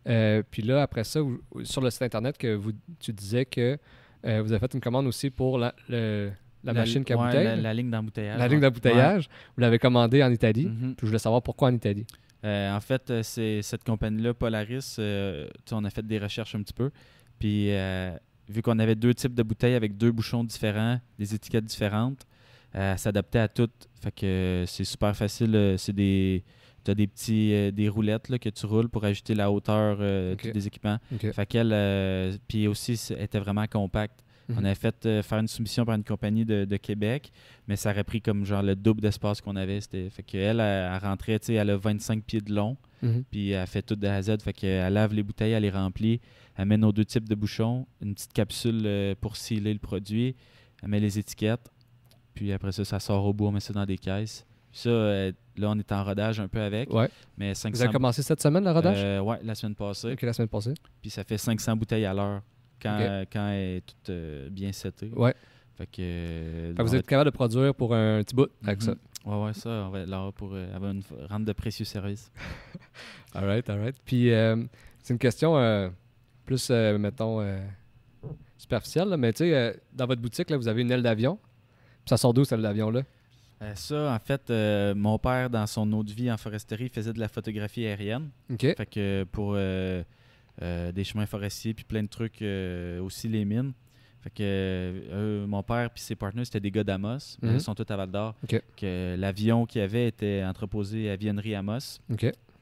[0.09, 3.77] Euh, puis là, après ça, vous- sur le site Internet, que vous, tu disais que
[4.25, 6.31] euh, vous avez fait une commande aussi pour la, le-
[6.65, 7.19] la machine qui ouais.
[7.33, 8.39] La, La, la ligne d'embouteillage.
[8.49, 8.61] ligne ouais.
[8.61, 9.29] d'embouteillage.
[9.57, 10.67] Vous l'avez commandée en Italie.
[10.67, 10.95] Mhm.
[10.95, 12.07] Puis je voulais savoir pourquoi en Italie.
[12.45, 16.63] Euh, en fait, euh, c'est cette compagnie-là, Polaris, euh, on a fait des recherches un
[16.63, 16.91] petit peu.
[17.39, 17.71] Puis,
[18.49, 22.27] vu qu'on avait deux types de bouteilles avec deux bouchons différents, des étiquettes différentes,
[22.97, 23.89] s'adaptait à toutes.
[24.03, 25.75] Fait que c'est super facile.
[25.79, 26.45] c'est des.
[26.85, 29.99] Tu as des petits euh, des roulettes là, que tu roules pour ajouter la hauteur
[30.01, 30.99] euh, des équipements.
[31.33, 34.23] Fait qu'elle, euh, puis aussi, elle était vraiment compacte.
[34.49, 34.57] Mhm.
[34.59, 37.31] On avait fait faire une soumission par une compagnie de, de Québec,
[37.69, 39.81] mais ça aurait pris comme genre le double d'espace qu'on avait.
[39.81, 43.25] C'était, fait qu'elle, elle, elle rentrait, tu sais, elle a 25 pieds de long, Mhm.
[43.31, 44.39] puis elle fait tout de A à Z.
[44.43, 46.21] Fait qu'elle lave les bouteilles, elle les remplit,
[46.57, 50.35] elle met nos deux types de bouchons, une petite capsule pour sealer le produit,
[50.83, 51.71] elle met les étiquettes,
[52.35, 54.45] puis après ça, ça sort au bout, on met ça dans des caisses.
[54.71, 57.09] Puis ça, euh, là, on est en rodage un peu avec, Ouais.
[57.37, 57.83] mais Vous 500...
[57.85, 58.99] avez commencé cette semaine, le rodage?
[59.01, 60.13] Euh, ouais, la semaine passée.
[60.13, 60.75] OK, la semaine passée.
[61.03, 62.43] Puis ça fait 500 bouteilles à l'heure
[62.81, 65.11] quand, euh, quand elle est toute euh, bien setée.
[65.17, 65.35] Ouais.
[65.77, 66.73] Fait que.
[66.77, 68.87] Fait vous êtes capable de produire pour un petit bout avec Mhm.
[68.87, 68.95] ça?
[69.27, 72.31] Ouais, ouais, ça, on va être là pour avoir une rendre de précieux services.
[73.35, 73.97] All right, all right.
[74.05, 74.31] Puis,
[75.03, 75.91] c'est une question
[76.47, 77.45] plus, mettons,
[78.57, 81.37] superficielle, là, mais tu sais, dans votre boutique, là, vous avez une aile d'avion.
[81.37, 83.03] Puis ça sort d'où, cette aile d'avion-là?
[83.63, 87.21] Euh, ça, en fait, euh, mon père, dans son autre vie en foresterie, faisait de
[87.21, 88.31] la photographie aérienne.
[88.75, 90.03] Fait que pour euh,
[90.61, 92.43] des chemins forestiers, puis plein de trucs,
[93.03, 93.73] aussi les mines.
[94.23, 97.39] Fait que mon père puis ses partenaires, c'était des gars d'Amos.
[97.41, 97.55] mais Mhm.
[97.57, 98.35] Ils sont tous à Val d'Or.
[98.77, 102.01] Que l'avion qu'il y avait était entreposé à Viennerie Amos.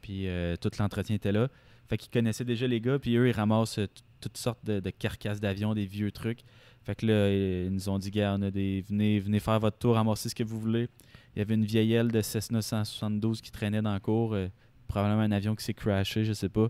[0.01, 0.29] Puis
[0.61, 1.49] tout l'entretien était là.
[1.89, 3.81] Fait qu'ils connaissaient déjà les gars, puis eux, ils ramassent
[4.21, 6.41] toutes sortes de, de carcasses d'avions, des vieux trucs.
[6.89, 8.81] Fait que là, ils nous ont dit, gars, on a des.
[8.89, 10.89] Venez, venez faire votre tour, ramasser ce que vous voulez.
[11.37, 14.33] Il y avait une vieille aile de Cessna 172 qui traînait dans le cours.
[14.33, 14.49] euh,
[14.87, 16.69] probablement un avion qui s'est crashé, je sais pas.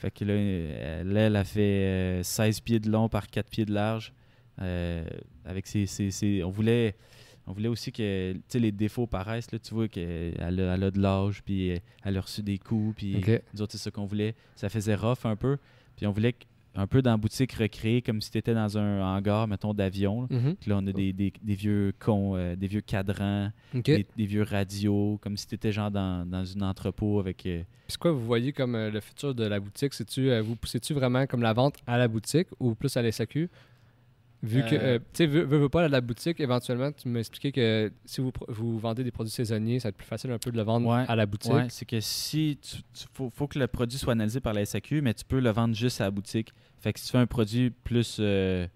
[0.00, 3.66] Fait que là, elle, elle a fait euh, 16 pieds de long par 4 pieds
[3.66, 4.14] de large.
[4.62, 5.04] Euh,
[5.44, 6.96] avec ses, ses- ses- on voulait
[7.46, 10.98] on voulait aussi que les défauts paraissent là, tu vois qu'elle a, elle a de
[11.00, 13.42] l'âge puis euh, elle a reçu des coups puis OK.
[13.54, 15.58] nous autres c'est ça qu'on voulait ça faisait rough un peu
[15.96, 16.44] puis on voulait que-
[16.80, 20.22] un peu dans la boutique recréer comme si tu étais dans un hangar mettons d'avion
[20.22, 20.28] là.
[20.30, 20.56] Mhm.
[20.66, 24.42] Là on a des, des- des vieux cons euh, des vieux cadrans des, des vieux
[24.44, 28.12] radios comme si tu étais genre dans, dans un entrepôt avec euh, Puis c'est quoi
[28.12, 29.92] vous voyez comme euh, le futur de la boutique?
[29.94, 33.10] C'est-tu, euh, vous poussez-tu vraiment comme la vente à la boutique ou plus à la
[33.12, 33.48] SAQ?
[34.42, 37.08] Vu que, Euh, euh, tu sais, veux, veux, veux pas à la boutique, éventuellement, tu
[37.08, 40.38] m'expliquais que si vous, vous vendez des produits saisonniers, ça va être plus facile un
[40.38, 41.52] peu de le vendre Ouais, à la boutique.
[41.52, 44.60] Ouais, c'est que si tu, tu- faut, faut que le produit soit analysé par la
[44.64, 46.52] SAQ, mais tu peux le vendre juste à la boutique.
[46.78, 48.68] Fait que si tu fais un produit plus euh,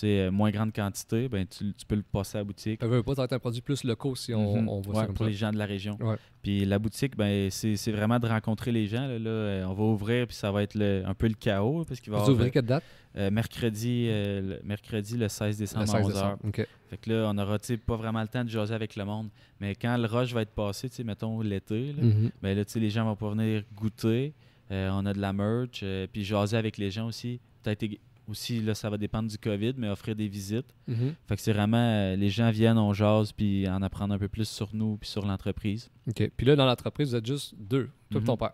[0.00, 2.80] sais, euh, moins grande quantité, ben tu, tu peux le passer à la boutique.
[2.80, 4.68] Ça veut pas, être un produit plus locaux si on, Mhm.
[4.68, 5.30] on voit Ouais, ça comme pour ça.
[5.30, 5.96] les gens de la région.
[6.00, 6.16] Ouais.
[6.42, 9.06] Puis la boutique, ben c'est vraiment de rencontrer les gens.
[9.06, 9.30] Là, là.
[9.30, 12.10] Euh, on va ouvrir, puis ça va être le- un peu le chaos, parce qu'il
[12.12, 12.84] va Vous avoir ouvrez quelle date?
[13.16, 16.12] euh, mercredi, euh, le, mercredi le 16 Le décembre 16 à 11h.
[16.12, 16.38] décembre.
[16.48, 16.66] OK.
[16.90, 19.04] Fait que là, on aura tu sais, pas vraiment le temps de jaser avec le
[19.04, 19.28] monde.
[19.60, 22.30] Mais quand le rush va être passé, mettons l'été, là, Mhm.
[22.42, 24.32] ben là, les gens vont pouvoir venir goûter.
[24.70, 27.38] Euh, on a de la merch, puis jaser avec les gens aussi.
[27.62, 27.84] Peut-être
[28.28, 30.74] aussi, là, ça va dépendre du COVID, mais offrir des visites.
[30.88, 31.14] Mhm.
[31.26, 34.28] Fait que c'est vraiment, euh, les gens viennent, on jase, puis en apprendre un peu
[34.28, 35.90] plus sur nous, puis sur l'entreprise.
[36.08, 36.30] OK.
[36.36, 38.24] Puis là, dans l'entreprise, vous êtes juste deux, toi et Mhm.
[38.24, 38.52] ton père.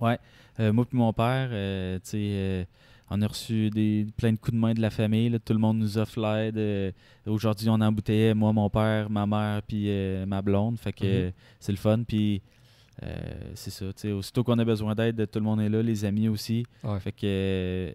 [0.00, 0.18] Ouais.
[0.60, 2.66] Euh, moi puis mon père, euh, tu sais,
[3.10, 5.28] on a reçu des, plein de coups de main de la famille.
[5.30, 5.38] là.
[5.38, 6.92] Tout le monde nous offre l'aide.
[7.26, 9.88] Aujourd'hui, on embouteillait moi, mon père, ma mère, puis
[10.26, 10.78] ma blonde.
[10.78, 11.32] Fait que Mhm.
[11.60, 12.02] c'est le fun.
[12.02, 12.42] Puis
[13.54, 13.86] c'est ça.
[13.86, 16.64] tu sais, Aussitôt qu'on a besoin d'aide, tout le monde est là, les amis aussi.
[16.82, 16.98] Ouais.
[17.00, 17.94] Fait que,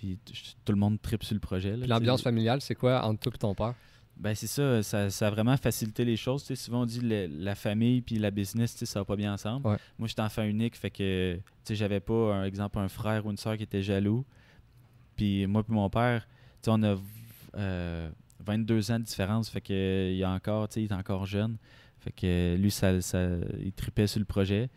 [0.00, 0.18] puis
[0.64, 1.76] tout le monde tripe sur le projet.
[1.76, 3.74] l'ambiance familiale, c'est quoi entre toi et ton père?
[4.16, 6.44] Ben c'est ça, ça, ça a vraiment facilité les choses.
[6.54, 9.66] souvent on dit le- la famille puis la business, ça va pas bien ensemble.
[9.66, 9.76] Ouais.
[9.98, 11.38] Moi j'étais enfant unique, fait que
[11.70, 14.24] j'avais pas un exemple un frère ou une soeur qui était jaloux.
[15.16, 16.26] Puis moi puis mon père,
[16.66, 16.96] on a
[17.56, 18.10] euh,
[18.44, 21.56] 22 ans de différence, fait que il a encore, il est encore jeune.
[21.98, 23.26] Fait que lui ça, ça
[23.62, 24.68] il tripait sur le projet.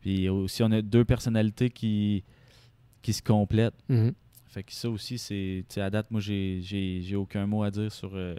[0.00, 2.24] Puis aussi on a deux personnalités qui
[3.02, 3.74] qui se complètent.
[3.88, 4.12] Mhm.
[4.48, 5.64] Fait que ça aussi, c'est.
[5.76, 8.34] À date, moi, j'ai, j'ai, j'ai aucun mot à dire sur euh,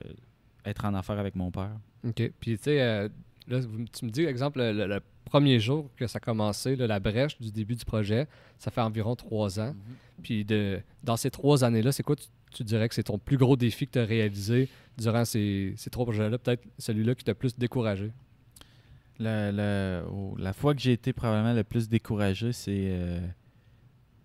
[0.65, 1.71] être en affaire avec mon père.
[2.05, 2.31] OK.
[2.39, 3.07] Puis, tu sais, euh,
[3.47, 3.59] là,
[3.97, 6.99] tu me dis, exemple, le, le- le premier jour que ça a commencé, là, la
[6.99, 9.75] brèche du début du projet, ça fait environ trois ans.
[10.23, 13.37] Puis, de, dans ces trois années-là, c'est quoi tu, tu dirais que c'est ton plus
[13.37, 16.39] gros défi que tu as réalisé durant ces, ces trois projets-là?
[16.39, 18.11] Peut-être celui-là qui t'a plus découragé?
[19.19, 23.19] La, la- oh, la fois que j'ai été probablement le plus découragé, c'est euh,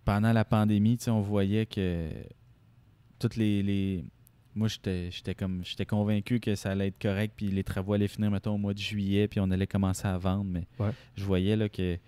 [0.04, 0.98] pendant la pandémie.
[1.08, 2.08] On voyait que
[3.18, 3.62] toutes les.
[3.62, 4.04] les-
[4.56, 8.06] moi, j'étais, j'étais comme j'étais convaincu que ça allait être correct, puis les travaux allaient
[8.06, 10.44] finir, mettons, au mois de juillet, puis on allait commencer à vendre.
[10.44, 10.92] Mais Ouais.
[11.16, 11.98] je voyais là, que,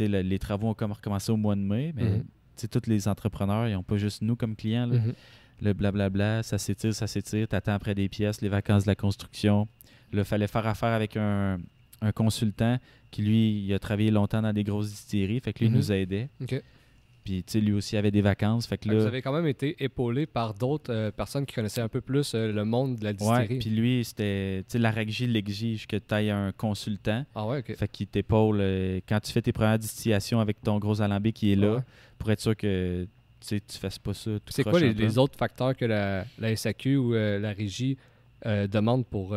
[0.00, 2.24] le- les travaux ont comme recommencé au mois de mai, mais Mhm.
[2.56, 4.86] sais, tous les entrepreneurs, ils n'ont pas juste nous comme clients.
[4.86, 4.98] là.
[4.98, 5.14] Mhm.
[5.62, 9.68] le blablabla, ça s'étire, ça s'étire, t'attends après des pièces, les vacances de la construction.
[10.10, 11.58] Là, fallait faire affaire avec un,
[12.00, 12.78] un consultant
[13.10, 15.76] qui, lui, il a travaillé longtemps dans des grosses distilleries, fait que lui, il Mhm.
[15.76, 16.30] nous aidait.
[17.24, 19.00] Puis, tu sais, lui aussi avait des vacances, fait que Fait que là...
[19.02, 22.32] Vous avez quand même été épaulé par d'autres euh, personnes qui connaissaient un peu plus
[22.34, 23.58] euh, le monde de la distillerie.
[23.58, 24.64] puis lui, c'était...
[24.68, 27.76] Tu sais, la RAGJ l'exige que tu ailles un consultant, Ah ouais, OK.
[27.76, 31.52] fait qu'il t'épaule euh, quand tu fais tes premières distillations avec ton gros alambic qui
[31.52, 31.82] est là, Ouais.
[32.18, 33.06] pour être sûr que
[33.46, 36.96] tu tu fasses pas ça tout C'est quoi les, autres facteurs que la, la SAQ
[36.96, 37.96] ou la régie
[38.44, 39.30] demande pour...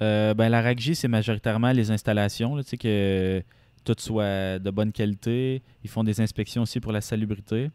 [0.00, 3.42] ben, la RAGJ, c'est majoritairement les installations, là, tu sais, que
[3.84, 5.62] tout soit de bonne qualité.
[5.82, 7.70] Ils font des inspections aussi pour la salubrité.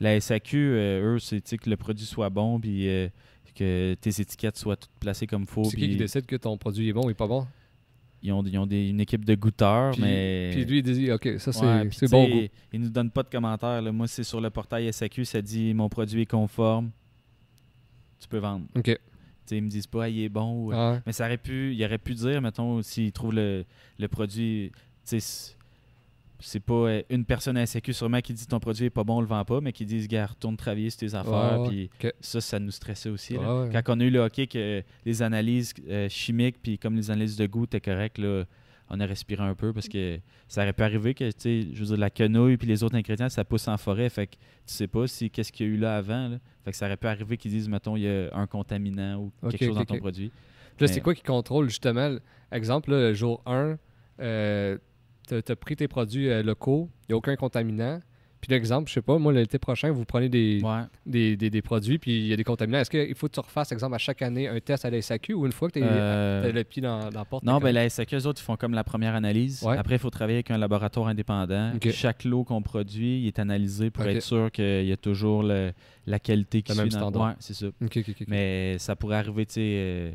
[0.00, 3.08] La SAQ, euh, eux, c'est que le produit soit bon, puis euh,
[3.54, 5.62] que tes étiquettes soient toutes placées comme faut.
[5.64, 7.46] C'est qui qui décide que ton produit est bon ou pas bon?
[8.20, 10.50] Ils ont, ils ont des- une équipe de goûteurs, Puis- mais...
[10.54, 12.46] Puis lui, il dit, OK, ça, c'est Ouais, bon goût.
[12.72, 13.82] Ils nous donnent pas de commentaires.
[13.82, 13.92] là.
[13.92, 16.90] Moi, c'est sur le portail SAQ, ça dit «Mon produit est conforme.
[18.18, 18.84] Tu peux vendre.» OK.
[18.84, 18.96] Tu
[19.44, 20.68] sais, Ils me disent pas «Ah, il est bon.
[20.70, 21.00] Ouais.
[21.06, 23.64] Mais ça aurait pu, il aurait pu dire, mettons, s'il trouve le,
[23.98, 24.72] le produit,
[25.04, 29.16] c'est- pas euh, une personne à SAQ sûrement qui dit ton produit est pas bon,
[29.18, 31.60] on le vend pas, mais qui dit, gars, retourne travailler sur tes affaires.
[31.62, 31.90] Ouais, Puis
[32.20, 33.34] ça, ça nous stressait aussi.
[33.34, 33.40] là.
[33.62, 33.82] Ouais, ouais.
[33.84, 37.36] Quand on a eu le hockey, que les analyses euh, chimiques, puis comme les analyses
[37.36, 38.44] de goût étaient correctes, là,
[38.90, 41.78] on a respiré un peu parce que ça aurait pu arriver que, tu sais, je
[41.80, 44.10] veux dire, la quenouille puis les autres ingrédients, ça pousse en forêt.
[44.10, 46.28] Fait que tu sais pas si qu'est-ce qu'il y a eu là avant.
[46.28, 46.38] là.
[46.66, 49.32] Fait que ça aurait pu arriver qu'ils disent, mettons, il y a un contaminant ou
[49.48, 50.30] quelque chose dans ton produit.
[50.76, 52.14] Puis là, c'est quoi qui contrôle justement?
[52.52, 53.78] Exemple, là, le jour 1,
[54.20, 54.76] euh,
[55.26, 58.00] tu as, pris tes produits euh, locaux, il n'y a aucun contaminant.
[58.40, 60.82] Puis l'exemple, je sais pas, moi, l'été prochain, vous prenez des, Ouais.
[61.06, 62.78] des, des- des produits, puis il y a des contaminants.
[62.80, 65.32] Est-ce qu'il faut que tu refasses, exemple, à chaque année un test à la SAQ
[65.32, 67.42] ou une fois que tu Euh, as le pied dans, dans la porte?
[67.42, 69.62] Non, ben la SAQ, eux autres, ils font comme la première analyse.
[69.62, 69.78] Ouais.
[69.78, 71.72] Après, il faut travailler avec un laboratoire indépendant.
[71.90, 75.72] Chaque lot qu'on produit, il est analysé pour être sûr qu'il y a toujours le-
[76.06, 77.28] la qualité qui Le suit même dans- standard.
[77.28, 77.66] Ouais, c'est ça.
[78.28, 80.10] Mais ça pourrait arriver, tu sais, euh,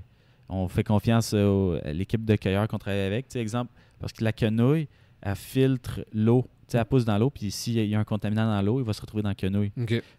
[0.49, 3.28] on fait confiance euh, à l'équipe de cueilleurs qu'on travaille avec.
[3.28, 4.87] Tu sais, exemple, parce que la quenouille,
[5.21, 6.45] elle filtre l'eau.
[6.67, 8.85] Tu sais, elle pousse dans l'eau, puis s'il y a un contaminant dans l'eau, il
[8.85, 9.71] va se retrouver dans la quenouille.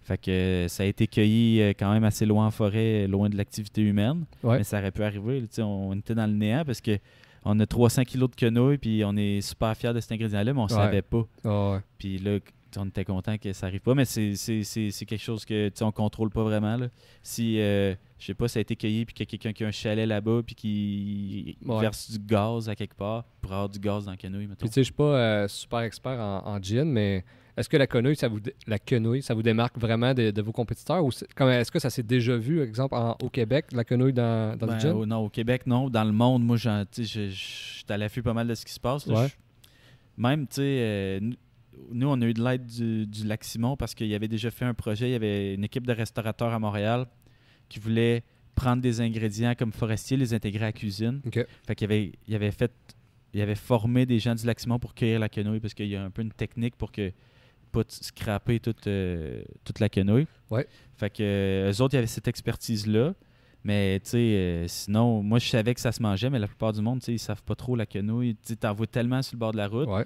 [0.02, 3.28] Fait que euh, ça a été cueilli euh, quand même assez loin en forêt, loin
[3.28, 4.24] de l'activité humaine.
[4.42, 4.58] Ouais.
[4.58, 5.42] Mais ça aurait pu arriver.
[5.42, 6.98] tu sais, on était dans le néant parce que
[7.44, 10.60] on a 300 kilos de quenouille, puis on est super fiers de cet ingrédient-là, mais
[10.60, 10.68] on Ouais.
[10.68, 11.24] savait pas.
[11.44, 11.78] Ouais.
[11.98, 12.38] Puis là,
[12.76, 14.34] on était content que ça arrive pas, mais c'est-
[15.06, 16.76] quelque chose que on contrôle pas vraiment.
[16.76, 16.88] Là.
[17.22, 19.64] Si, euh, je sais pas, ça a été cueilli, puis qu'il y a quelqu'un qui
[19.64, 21.80] a un chalet là-bas, puis qui Ouais.
[21.80, 24.60] verse du gaz à quelque part pour avoir du gaz dans la quenouille, mettons.
[24.60, 27.24] Puis tu sais, je suis pas euh, super expert en, en gin, mais
[27.56, 30.52] est-ce que la quenouille, ça vous, la quenouille, ça vous démarque vraiment de, de vos
[30.52, 33.84] compétiteurs ou comme est-ce que ça s'est déjà vu, par exemple, en- au Québec, la
[33.84, 34.92] quenouille dans, dans Ben, le gin?
[34.92, 35.88] au, non, au Québec, non.
[35.90, 36.84] Dans le monde, moi, je
[37.32, 39.06] suis à l'affût pas mal de ce qui se passe.
[39.06, 39.22] là.
[39.22, 39.28] Ouais.
[39.28, 39.34] Je-
[40.22, 41.20] même, tu sais, euh,
[41.92, 44.50] nous- on a eu de l'aide du, du Lac Simon parce qu'il y avait déjà
[44.50, 45.08] fait un projet.
[45.08, 47.06] Il y avait une équipe de restaurateurs à Montréal
[47.70, 48.22] qui voulait
[48.54, 51.22] prendre des ingrédients comme forestier, les intégrer à la cuisine.
[51.66, 52.70] Fait qu'il avait, il avait fait,
[53.32, 55.96] il avait formé des gens du Lac Simon pour cueillir la quenouille parce qu'il y
[55.96, 57.10] a un peu une technique pour que
[57.72, 60.26] pas scraper toute, euh, toute la quenouille.
[60.50, 60.66] Ouais.
[60.96, 63.14] Fait que euh, eux autres, il y avait cette expertise-là.
[63.62, 66.72] Mais tu sais, euh, sinon, moi je savais que ça se mangeait, mais la plupart
[66.72, 68.36] du monde, tu sais, ils savent pas trop la quenouille.
[68.44, 70.04] Tu t'en vois tellement sur le bord de la route, Ouais.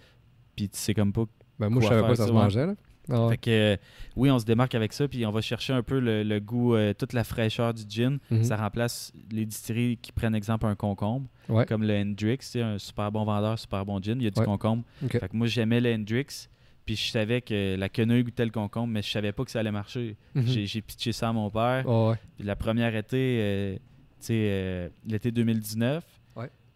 [0.57, 1.25] puis tu sais comme pas.
[1.59, 2.67] Ben, moi, je savais pas que ça se mangeait.
[2.67, 2.75] Là.
[3.11, 3.29] Ah.
[3.31, 3.77] Fait que euh,
[4.17, 6.75] oui, on se démarque avec ça, puis on va chercher un peu le, le goût,
[6.75, 8.19] euh, toute la fraîcheur du gin.
[8.31, 8.45] Mhm.
[8.45, 11.67] Ça remplace les distilleries qui prennent exemple un concombre, Ouais.
[11.67, 14.17] comme le Hendrix, c'est un super bon vendeur, super bon gin.
[14.19, 14.47] Il y a du Ouais.
[14.47, 14.85] concombre.
[15.11, 16.49] Fait que moi j'aimais le Hendrix,
[16.87, 19.61] puis je savais que la quenouille goûtait le concombre, mais je savais pas que ça
[19.61, 20.17] allait marcher.
[20.35, 20.47] Mhm.
[20.47, 21.85] J'ai j'ai pitché ça à mon père.
[21.87, 22.17] Ah ouais.
[22.41, 23.75] La première été, euh,
[24.21, 26.14] tu sais, l'été 2019, Ouais.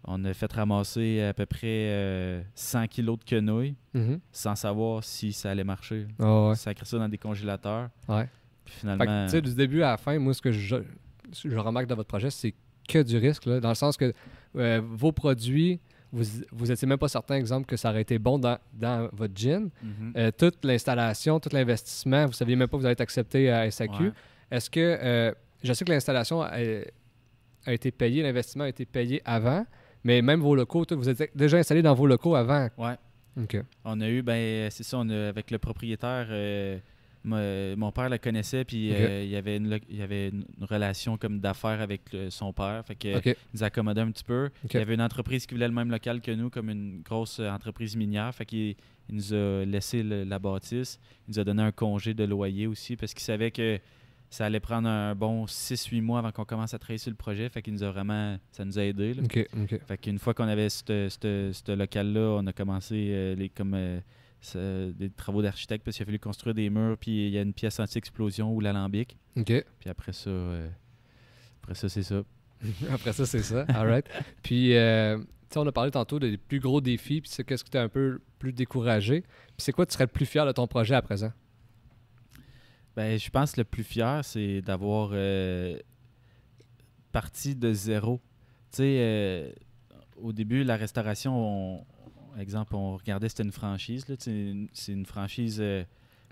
[0.04, 4.20] On a fait ramasser à peu près euh, 100 kilos de quenouilles Mhm.
[4.32, 6.06] sans savoir si ça allait marcher.
[6.18, 6.54] Ah ouais.
[6.54, 7.88] Sacré ça dans des congélateurs.
[8.08, 8.28] Ouais.
[8.64, 9.24] Puis Fait finalement.
[9.26, 10.76] tu sais, du début à la fin, moi, ce que je,
[11.44, 12.54] je remarque dans votre projet, c'est
[12.88, 14.12] que du risque, là, dans le sens que
[14.56, 15.80] euh, vos produits,
[16.12, 19.34] vous, vous étiez même pas certain, exemple, que ça aurait été bon dans, dans votre
[19.36, 19.68] gin.
[19.82, 20.12] Mhm.
[20.16, 23.70] Euh, toute l'installation, tout l'investissement, vous saviez même pas que vous allez être accepté à
[23.70, 24.04] SAQ.
[24.04, 24.12] Ouais.
[24.50, 25.32] Est-ce que, euh,
[25.62, 26.52] je sais que l'installation a,
[27.66, 29.66] a été payée, l'investissement a été payé avant,
[30.04, 32.68] mais même vos locaux, tout, vous êtes déjà installé dans vos locaux avant.
[32.78, 32.94] Ouais.
[33.40, 33.56] OK.
[33.84, 36.78] On a eu, ben, c'est ça, on a, avec le propriétaire, euh,
[37.24, 41.16] mo- mon père le connaissait, puis euh, il, y avait une, il avait une relation
[41.16, 42.82] comme d'affaires avec le- son père.
[42.84, 44.50] Fait que, il nous accommodait un petit peu.
[44.64, 47.38] Il y avait une entreprise qui voulait le même local que nous, comme une grosse
[47.40, 48.34] euh, entreprise minière.
[48.34, 48.74] Fait qu'il
[49.10, 50.98] il nous a laissé le- la bâtisse.
[51.28, 53.78] Il nous a donné un congé de loyer aussi, parce qu'il savait que
[54.30, 57.48] ça allait prendre un bon 6-8 mois avant qu'on commence à travailler sur le projet.
[57.48, 58.38] Fait qu'il nous a vraiment.
[58.52, 59.14] Ça nous a aidés.
[59.14, 59.22] là.
[59.24, 59.46] OK.
[59.62, 59.80] OK.
[59.86, 64.00] Fait qu'une fois qu'on avait ce local-là, on a commencé euh, les, comme, euh,
[64.40, 67.42] ce- des travaux d'architecte parce qu'il a fallu construire des murs, puis il y a
[67.42, 69.16] une pièce anti-explosion ou l'alambic.
[69.80, 70.68] Puis après ça, euh,
[71.62, 72.22] après ça, c'est ça.
[72.92, 73.62] Après ça, c'est ça.
[73.68, 74.04] All right.
[74.42, 77.62] Puis, euh, tu sais, on a parlé tantôt des plus gros défis, puis c'est qu'est-ce
[77.62, 79.20] que tu es un peu plus découragé.
[79.20, 81.30] Puis c'est quoi tu serais le plus fier de ton projet à présent?
[82.98, 85.78] Ben, je pense que le plus fier, c'est d'avoir euh,
[87.12, 88.20] parti de zéro.
[88.72, 89.52] Tu sais, euh,
[90.16, 91.86] au début, la restauration, on,
[92.40, 94.04] exemple, on regardait, c'était une franchise.
[94.18, 95.84] C'est une franchise euh,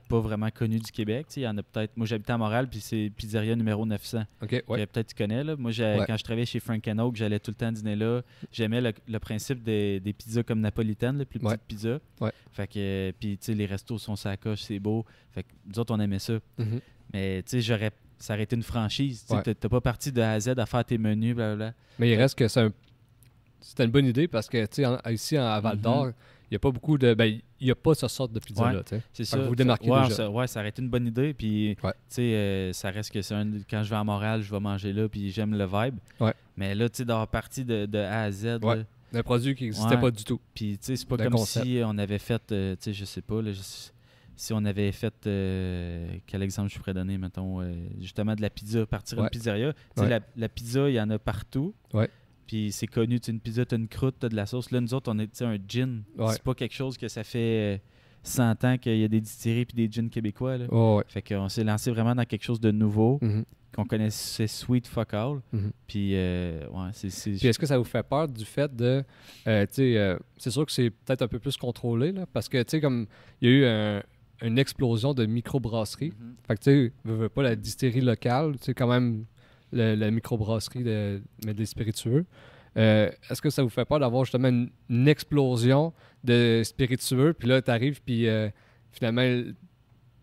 [0.08, 1.26] pas vraiment connue du Québec.
[1.36, 1.96] Il y en a peut-être.
[1.96, 4.24] Moi, j'habitais à Montréal, puis c'est Pizzeria numéro 900.
[4.42, 4.86] OK, que ouais.
[4.86, 5.44] Peut-être tu connais.
[5.44, 5.56] Là.
[5.56, 6.04] Moi, Ouais.
[6.06, 8.22] quand je travaillais chez Frank Oak, j'allais tout le temps dîner là.
[8.52, 11.56] J'aimais le, le principe des, des pizzas comme napolitaines, les plus Ouais.
[11.56, 11.98] petites pizzas.
[12.20, 12.32] Ouais.
[12.52, 15.04] Fait que, puis, tu sais, les restos sont sacoches, c'est beau.
[15.32, 16.38] Fait que nous autres, on aimait ça.
[16.58, 16.80] Mhm.
[17.12, 17.90] Mais, tu sais, j'aurais.
[18.18, 19.26] Ça aurait été une franchise.
[19.28, 21.74] Tu T'as pas parti de A à Z à faire tes menus, blablabla.
[21.98, 22.72] Mais il reste que c'est un...
[23.60, 26.12] C'était une bonne idée parce que, tu sais, ici, à Val d'Or,
[26.50, 27.14] il n'y a pas beaucoup de...
[27.14, 28.82] Ben, il n'y a pas ce sorte de pizza-là.
[29.12, 29.38] C'est ça.
[29.38, 30.14] vous démarquez ouais, déjà.
[30.14, 31.34] Ça, ouais, ça aurait été une bonne idée.
[31.34, 31.92] Puis, Ouais.
[31.92, 33.46] tu sais, euh, ça reste que c'est un.
[33.68, 35.96] Quand je vais à Montréal, je vais manger là, puis j'aime le vibe.
[36.56, 38.76] Mais là, tu sais, d'avoir parti de, de A à Z, là,
[39.14, 40.40] Un produit qui n'existait pas du tout.
[40.54, 41.64] Puis, tu sais, c'est pas comme concept.
[41.66, 43.60] si on avait fait, euh, tu sais, je sais pas, là, je-
[44.38, 48.50] si on avait fait, euh, quel exemple je pourrais donner, mettons, euh, justement de la
[48.50, 49.24] pizza, partir Ouais.
[49.24, 49.72] une pizzeria.
[50.36, 51.74] La pizza, il y en a partout.
[51.94, 52.10] Ouais.
[52.46, 54.70] Puis c'est connu, tu une pizza, tu as une croûte, tu as de la sauce.
[54.70, 56.02] Là, nous autres, on est, un gin.
[56.16, 56.28] Ouais.
[56.32, 57.78] C'est pas quelque chose que ça fait, euh,
[58.22, 60.58] 100 ans qu'il y a des distilleries puis des gins québécois.
[60.58, 60.66] Là.
[60.72, 61.04] Ouais.
[61.08, 63.44] Fait qu'on s'est lancé vraiment dans quelque chose de nouveau, Mhm.
[63.74, 65.40] qu'on connaissait Sweet Fuck All.
[65.52, 65.70] Mhm.
[65.86, 67.08] Puis, euh, ouais, c'est.
[67.36, 69.04] Puis est-ce que ça vous fait peur du fait de.
[69.46, 72.48] euh, tu sais, euh, c'est sûr que c'est peut-être un peu plus contrôlé, là, parce
[72.48, 73.06] que, tu sais, comme
[73.40, 74.02] il y a eu un-
[74.42, 76.12] une explosion de microbrasseries.
[76.18, 76.34] Mhm.
[76.46, 79.24] Fait que, tu sais, veux, veux pas la distillerie locale, tu sais, quand même,
[79.72, 82.24] le- la microbrasserie, de, mais des spiritueux.
[82.76, 85.92] Euh, est-ce que ça vous fait peur d'avoir justement une, une explosion
[86.24, 88.48] de spiritueux, puis là, tu arrives, puis euh,
[88.92, 89.22] finalement,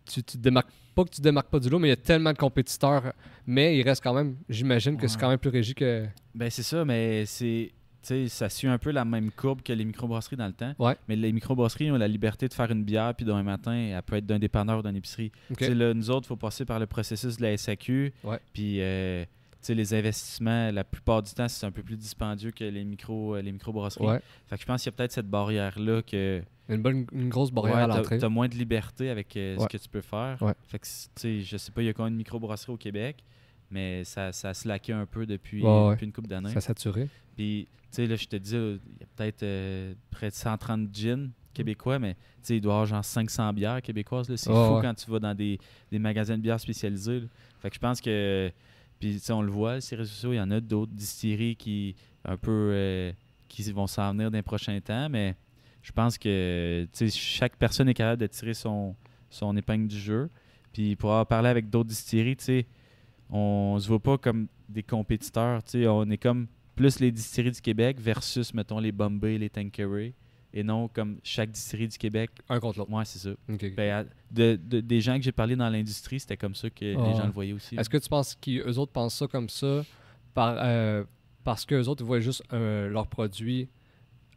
[0.05, 1.93] tu, tu te démarques pas que tu te démarques pas du lot, mais il y
[1.93, 3.13] a tellement de compétiteurs,
[3.47, 6.05] mais il reste quand même, j'imagine que c'est quand même plus régi que.
[6.35, 7.71] Ben, c'est ça, mais c'est.
[8.03, 10.73] Tu sais, ça suit un peu la même courbe que les microbrasseries dans le temps.
[10.77, 10.95] Ouais.
[11.07, 14.17] Mais les microbrasseries ont la liberté de faire une bière, puis demain matin, elle peut
[14.17, 15.31] être d'un dépanneur ou d'une épicerie.
[15.57, 18.13] Tu là, nous autres, il faut passer par le processus de la SAQ.
[18.25, 18.39] Ouais.
[18.51, 19.23] Puis, euh,
[19.63, 23.35] tu les investissements, la plupart du temps, c'est un peu plus dispendieux que les, micro,
[23.35, 24.05] euh, les microbrasseries.
[24.05, 24.19] Ouais.
[24.47, 27.51] Fait que je pense qu'il y a peut-être cette barrière-là que Une, bonne, une grosse
[27.51, 28.17] barrière à l'entrée.
[28.17, 30.37] t'as moins de liberté avec euh, ce que tu peux faire.
[30.67, 30.85] Fait que,
[31.15, 33.23] tu je sais pas, il y a combien de microbrasseries au Québec,
[33.73, 36.49] mais ça, ça a slacké un peu depuis, depuis une couple d'années.
[36.49, 37.09] Ça a saturé.
[37.35, 40.35] Puis, tu sais, là, je te dis, là, il y a peut-être euh, près de
[40.35, 44.33] 130 gins québécois, mais tu sais, il doit y avoir genre 500 bières québécoises.
[44.35, 44.81] C'est fou ouais.
[44.81, 45.59] quand tu vas dans des,
[45.91, 47.21] des magasins de bières spécialisés.
[47.21, 47.27] là.
[47.59, 48.51] Fait que je pense que,
[48.99, 51.55] puis, tu sais, on le voit, ces réseaux sociaux, il y en a d'autres distilleries
[51.55, 51.95] qui,
[52.25, 53.11] un peu, euh,
[53.47, 55.35] qui vont s'en venir dans les prochains temps, mais
[55.81, 58.95] je pense que, tu sais, chaque personne est capable de tirer son,
[59.29, 60.29] son épingle du jeu.
[60.71, 62.67] Puis, pour avoir parlé avec d'autres distilleries, tu sais,
[63.33, 67.97] on se voit pas comme des compétiteurs, on est comme plus les distilleries du Québec
[67.99, 70.13] versus, mettons, les Bombay, les Tanqueray,
[70.53, 72.29] et non comme chaque distillerie du Québec.
[72.49, 72.89] Un contre l'autre.
[72.91, 73.31] Moi, c'est ça.
[73.75, 76.85] Ben, à- de, de- des gens que j'ai parlé dans l'industrie, c'était comme ça que
[76.95, 77.25] Ah les gens ouais.
[77.25, 77.75] le voyaient aussi.
[77.75, 79.83] Est-ce que tu penses qu'eux autres pensent ça comme ça
[80.33, 81.03] par, euh,
[81.43, 83.67] parce qu'eux autres voient juste euh, leurs produits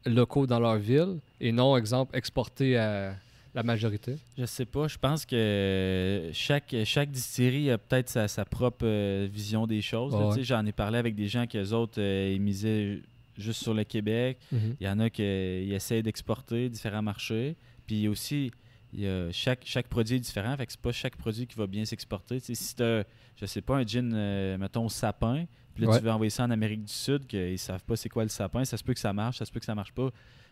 [0.04, 3.14] locaux dans leur ville et non, exemple, exportés à
[3.56, 4.16] la majorité?
[4.38, 4.86] Je sais pas.
[4.86, 10.14] Je pense que chaque, chaque distillerie a peut-être sa, sa propre euh, vision des choses.
[10.14, 10.44] Ouais, Tu.
[10.44, 13.00] J'en ai parlé avec des gens qui, eux autres, euh, ils misaient
[13.36, 14.38] juste sur le Québec.
[14.52, 17.56] Il y en a qui essaient d'exporter différents marchés.
[17.86, 18.50] Puis aussi,
[18.92, 20.56] il y a chaque, chaque produit est différent.
[20.56, 22.40] Fait que c'est pas chaque produit qui va bien s'exporter.
[22.40, 23.02] Tu si t'as,
[23.36, 25.44] je sais pas, un gin, euh, mettons, au sapin,
[25.74, 25.98] puis là, Ouais.
[25.98, 28.64] tu veux envoyer ça en Amérique du Sud, qu'ils savent pas c'est quoi le sapin,
[28.64, 30.10] ça se peut que ça marche, ça se peut que ça marche pas.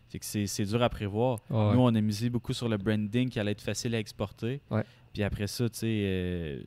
[0.09, 1.41] Fait que c'est, dur à prévoir.
[1.51, 4.61] Nous, on a misé beaucoup sur le branding qui allait être facile à exporter.
[4.71, 4.85] Ouais.
[5.13, 6.63] Puis après ça, tu sais, euh,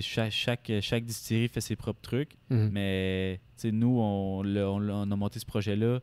[0.00, 2.36] chaque, chaque, chaque distillerie fait ses propres trucs.
[2.50, 2.70] Mhm.
[2.72, 6.00] Mais nous, on, on a monté ce projet-là,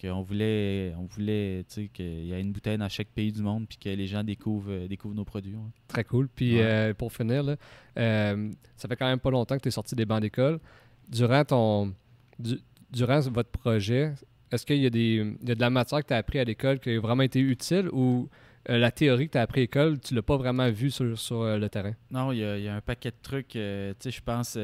[0.00, 3.76] qu'on voulait, on voulait qu'il y ait une bouteille dans chaque pays du monde, puis
[3.78, 5.54] que les gens découvrent, euh, découvrent nos produits.
[5.54, 5.70] ouais.
[5.88, 6.28] Très cool.
[6.28, 6.62] Puis Ouais.
[6.62, 7.56] euh, pour finir, là,
[7.98, 10.58] euh, ça fait quand même pas longtemps que tu es sorti des bancs d'école.
[11.08, 11.94] Durant ton
[12.38, 14.14] du- durant votre projet,
[14.52, 16.90] est-ce qu'il y, y a de la matière que tu as appris à l'école qui
[16.90, 18.28] a vraiment été utile ou
[18.68, 21.18] euh, la théorie que tu as appris à l'école, tu l'as pas vraiment vue sur,
[21.18, 21.94] sur, euh, le terrain?
[22.10, 23.56] Non, il y, a- un paquet de trucs.
[23.56, 24.56] euh, tu sais, je pense,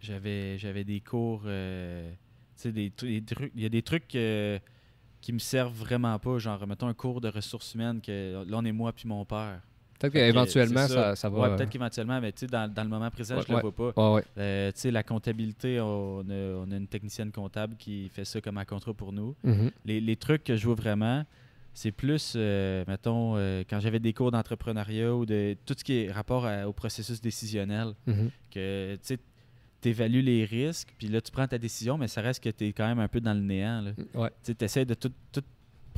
[0.00, 1.48] j'avais, j'avais des cours, tu
[2.56, 3.52] sais, des, tru- des trucs.
[3.54, 6.38] Il y a des trucs qui me servent vraiment pas.
[6.38, 9.60] Genre, mettons un cours de ressources humaines que là, on est moi puis mon père.
[9.98, 11.38] Peut-être qu'éventuellement, ça, ça va.
[11.40, 13.56] Ouais, euh, peut-être qu'éventuellement, mais tu sais, dans, dans le moment présent, Ouais, je le
[13.56, 13.62] ouais.
[13.62, 14.22] vois pas.
[14.38, 16.34] Euh, tu sais, la comptabilité, on a,
[16.66, 19.34] on a une technicienne comptable qui fait ça comme un contrat pour nous.
[19.44, 19.70] Mhm.
[19.84, 21.24] Les, les trucs que je vois vraiment,
[21.74, 26.04] c'est plus, euh, mettons, euh, quand j'avais des cours d'entrepreneuriat ou de tout ce qui
[26.04, 28.30] est rapport à- au processus décisionnel, Mhm.
[28.52, 32.50] que tu évalues les risques, puis là, tu prends ta décision, mais ça reste que
[32.50, 33.80] tu es quand même un peu dans le néant.
[33.82, 34.30] là.
[34.44, 35.42] Tu essaies de tout, tout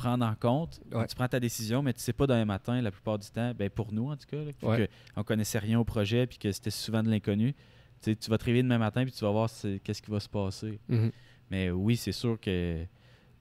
[0.01, 0.79] prendre en compte.
[0.91, 1.05] Ouais.
[1.07, 3.69] Tu prends ta décision, mais tu sais pas demain matin, la plupart du temps, ben
[3.69, 4.77] pour nous en tout cas, là, Ouais.
[4.77, 7.53] que on connaissait rien au projet, puis que c'était souvent de l'inconnu.
[8.01, 9.49] Tu sais, tu vas te réveiller demain matin, puis tu vas voir
[9.83, 10.79] qu'est-ce qui va se passer.
[10.89, 11.11] Mhm.
[11.51, 12.87] Mais oui, c'est sûr que, tu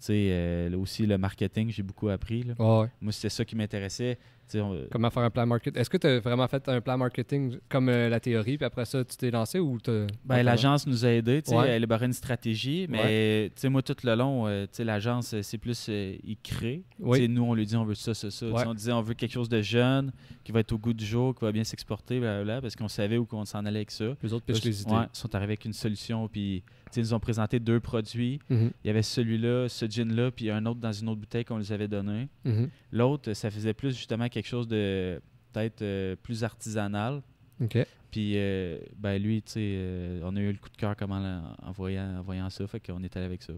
[0.00, 2.42] sais, euh, là aussi, le marketing, j'ai beaucoup appris.
[2.42, 2.54] là.
[2.58, 2.88] Ouais.
[3.00, 4.18] Moi, c'était ça qui m'intéressait.
[4.57, 5.80] On- Comment faire un plan marketing.
[5.80, 8.84] Est-ce que tu as vraiment fait un plan marketing comme euh, la théorie, puis après
[8.84, 11.70] ça, tu t'es lancé ou t'as- Ben, l'agence nous a aidés, tu sais, Ouais.
[11.70, 15.34] à élaborer une stratégie, mais tu sais, moi, tout le long, euh, tu sais, l'agence,
[15.34, 16.82] euh, c'est plus, euh, il crée.
[16.98, 17.28] Oui.
[17.28, 18.46] Nous, on lui dit, on veut ça, ça, ça.
[18.46, 18.64] Ouais.
[18.66, 20.12] On disait, on veut quelque chose de jeune,
[20.44, 23.24] qui va être au goût du jour, qui va bien s'exporter, parce qu'on savait où
[23.26, 24.16] qu'on s'en allait avec ça.
[24.22, 24.90] Les autres pêchent les idées.
[24.92, 26.62] Ouais, ils sont arrivés avec une solution, puis
[26.96, 28.40] ils nous ont présenté deux produits.
[28.48, 28.70] Mhm.
[28.84, 31.72] Il y avait celui-là, ce gin-là, puis un autre dans une autre bouteille qu'on les
[31.72, 32.28] avait donné.
[32.44, 32.68] Mhm.
[32.92, 35.20] L'autre, ça faisait plus justement quelque chose de
[35.53, 37.22] peut-être euh, plus artisanal.
[37.62, 37.78] OK.
[38.11, 41.16] Puis, euh, ben lui, tu sais, euh, on a eu le coup de cœur comment
[41.16, 43.53] en, en voyant, en voyant ça, fait qu'on est allé avec ça.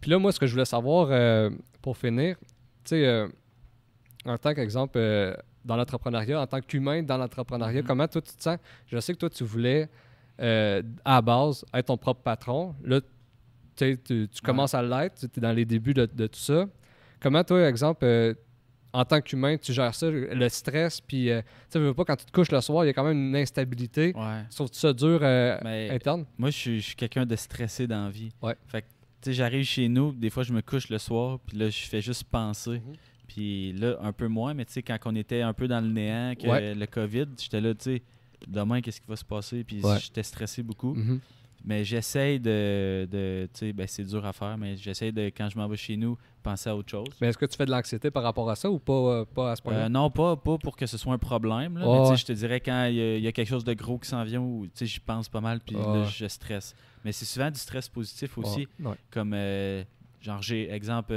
[0.00, 1.50] Puis là, moi, ce que je voulais savoir,
[1.82, 2.36] pour finir,
[2.84, 3.26] tu sais,
[4.24, 4.98] en tant qu'exemple,
[5.64, 7.86] dans l'entrepreneuriat, en tant qu'humain dans l'entrepreneuriat, Mhm.
[7.86, 8.58] comment toi tu te sens?
[8.86, 9.88] Je sais que toi, tu voulais,
[10.38, 12.74] à la base, être ton propre patron.
[12.84, 13.00] Là,
[13.76, 13.98] tu
[14.44, 16.66] commences à l'être, tu es dans les débuts de, de tout ça.
[17.20, 18.04] Comment toi, exemple,
[18.92, 22.16] en tant qu'humain, tu gères ça, le stress, puis euh, tu sais, veux pas, quand
[22.16, 24.12] tu te couches le soir, il y a quand même une instabilité.
[24.16, 24.42] Ouais.
[24.48, 26.24] Tu trouves ça dur euh, Mais interne?
[26.38, 28.30] moi, je suis, quelqu'un de stressé dans la vie.
[28.42, 28.56] Ouais.
[28.66, 28.86] Fait que,
[29.20, 31.78] tu sais, j'arrive chez nous, des fois, je me couche le soir, puis là, je
[31.86, 32.78] fais juste penser.
[32.80, 32.94] Mhm.
[33.28, 35.88] Puis là, un peu moins, mais tu sais, quand on était un peu dans le
[35.88, 36.74] néant, que Ouais.
[36.74, 38.02] le COVID, j'étais là, tu sais,
[38.46, 39.64] demain, qu'est-ce qui va se passer?
[39.64, 40.94] Puis j'étais stressé beaucoup.
[40.94, 41.20] Mhm.
[41.64, 45.48] Mais j'essaye de, de tu sais, ben, c'est dur à faire, mais j'essaye de, quand
[45.48, 47.08] je m'en vais chez nous, penser à autre chose.
[47.20, 49.50] Mais est-ce que tu fais de l'anxiété par rapport à ça ou pas, euh, pas
[49.52, 49.86] à ce point-là?
[49.86, 51.76] Euh, non, pas, pas pour que ce soit un problème.
[51.78, 53.72] Là, mais je te dirais quand il y, a- il y a quelque chose de
[53.74, 54.40] gros qui s'en vient
[54.74, 56.74] sais, j'y pense pas mal, puis là, je stresse.
[57.04, 58.68] Mais c'est souvent du stress positif aussi.
[59.10, 59.82] Comme, euh,
[60.20, 61.14] genre, j'ai, exemple,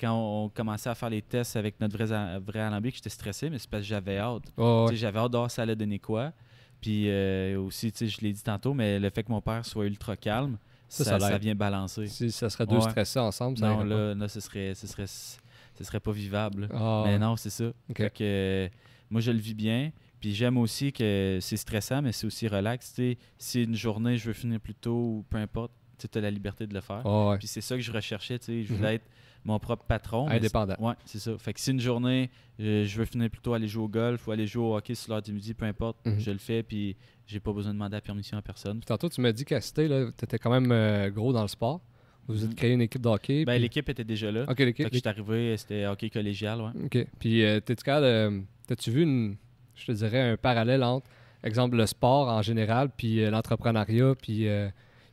[0.00, 3.50] quand on, on commençait à faire les tests avec notre vrai, vrai alambic, j'étais stressé,
[3.50, 4.52] mais c'est parce que j'avais hâte.
[4.94, 6.32] J'avais hâte de voir ça allait donner quoi.
[6.80, 9.64] Puis euh, aussi, tu sais, je l'ai dit tantôt, mais le fait que mon père
[9.66, 10.56] soit ultra calme,
[10.88, 11.42] Ça, ça, ça ça, l'aide.
[11.42, 12.06] vient balancer.
[12.06, 12.80] Si ça serait deux Ouais.
[12.90, 16.68] stressés ensemble, ça Non, là, là, ce serait, ce serait, ce serait pas vivable.
[16.72, 17.72] Ah, Mais non, c'est ça.
[17.94, 18.68] Fait que, euh,
[19.10, 19.92] moi, je le vis bien.
[20.20, 22.94] Puis j'aime aussi que c'est stressant, mais c'est aussi relax.
[23.38, 26.66] Si une journée, je veux finir plus tôt ou peu importe, tu as la liberté
[26.66, 27.02] de le faire.
[27.04, 27.38] Ah, ouais.
[27.38, 28.38] Puis c'est ça que je recherchais.
[28.38, 28.64] tu sais.
[28.64, 28.76] Je Mhm.
[28.78, 29.06] voulais être
[29.44, 30.28] mon propre patron.
[30.28, 30.76] Indépendant.
[30.78, 31.36] Ouais, c'est ça.
[31.38, 32.30] Fait que si une journée,
[32.60, 34.94] euh, je veux finir plus tôt aller jouer au golf ou aller jouer au hockey
[34.94, 36.18] sur l'heure du midi, peu importe, Mhm.
[36.20, 36.62] je le fais.
[36.62, 38.78] Puis j'ai pas besoin de demander la permission à personne.
[38.80, 39.88] Puis tantôt, tu m'as dit qu'à Cité,
[40.18, 41.80] tu étais quand même euh, gros dans le sport.
[42.28, 42.54] Vous êtes Mhm.
[42.54, 43.44] créé une équipe de hockey.
[43.44, 44.44] Ben, puis- l'équipe était déjà là.
[44.48, 44.88] Ok, l'équipe.
[44.88, 46.60] que j'étais arrivé, c'était hockey collégial.
[46.60, 46.70] Ouais.
[46.84, 47.06] OK.
[47.18, 49.36] Puis, euh, t'es-tu capable T'as-tu vu, une,
[49.74, 51.06] je te dirais, un parallèle entre,
[51.42, 54.68] exemple, le sport en général, puis euh, l'entrepreneuriat, puis euh,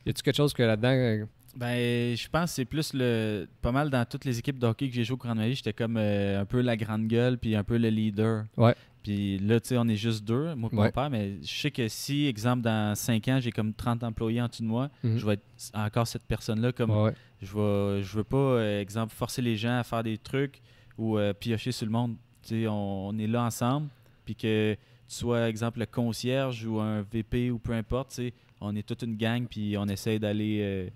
[0.06, 1.26] y a-tu quelque chose que là-dedans...
[1.58, 3.48] Ben, je pense que c'est plus le.
[3.62, 5.48] Pas mal dans toutes les équipes de hockey que j'ai joué au courant de ma
[5.48, 8.44] vie, j'étais comme euh, un peu la grande gueule, puis un peu le leader.
[8.56, 8.74] Ouais.
[9.02, 10.84] Puis là, tu sais, on est juste deux, moi et Ouais.
[10.86, 14.40] mon père, mais je sais que si, exemple, dans 5 ans, j'ai comme 30 employés
[14.40, 15.18] en dessous de moi, Mhm.
[15.18, 15.42] je vais être
[15.74, 16.70] encore cette personne-là.
[16.72, 20.16] Comme ouais, je vais, je veux pas, euh, exemple, forcer les gens à faire des
[20.18, 20.60] trucs
[20.96, 22.16] ou euh, piocher sur le monde.
[22.42, 23.88] Tu sais, on, on est là ensemble,
[24.24, 24.78] puis que tu
[25.14, 29.02] sois, exemple, le concierge ou un VP ou peu importe, tu sais, on est toute
[29.02, 30.88] une gang, puis on essaye d'aller euh,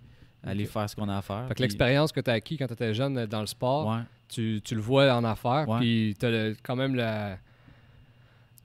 [0.44, 1.42] aller faire ce qu'on a à faire.
[1.44, 3.46] Fait que puis- l'expérience que tu as acquis quand tu étais jeune euh, dans le
[3.46, 4.02] sport, Ouais.
[4.28, 5.78] tu, tu le vois en affaires, Ouais.
[5.78, 7.38] puis tu as quand même la...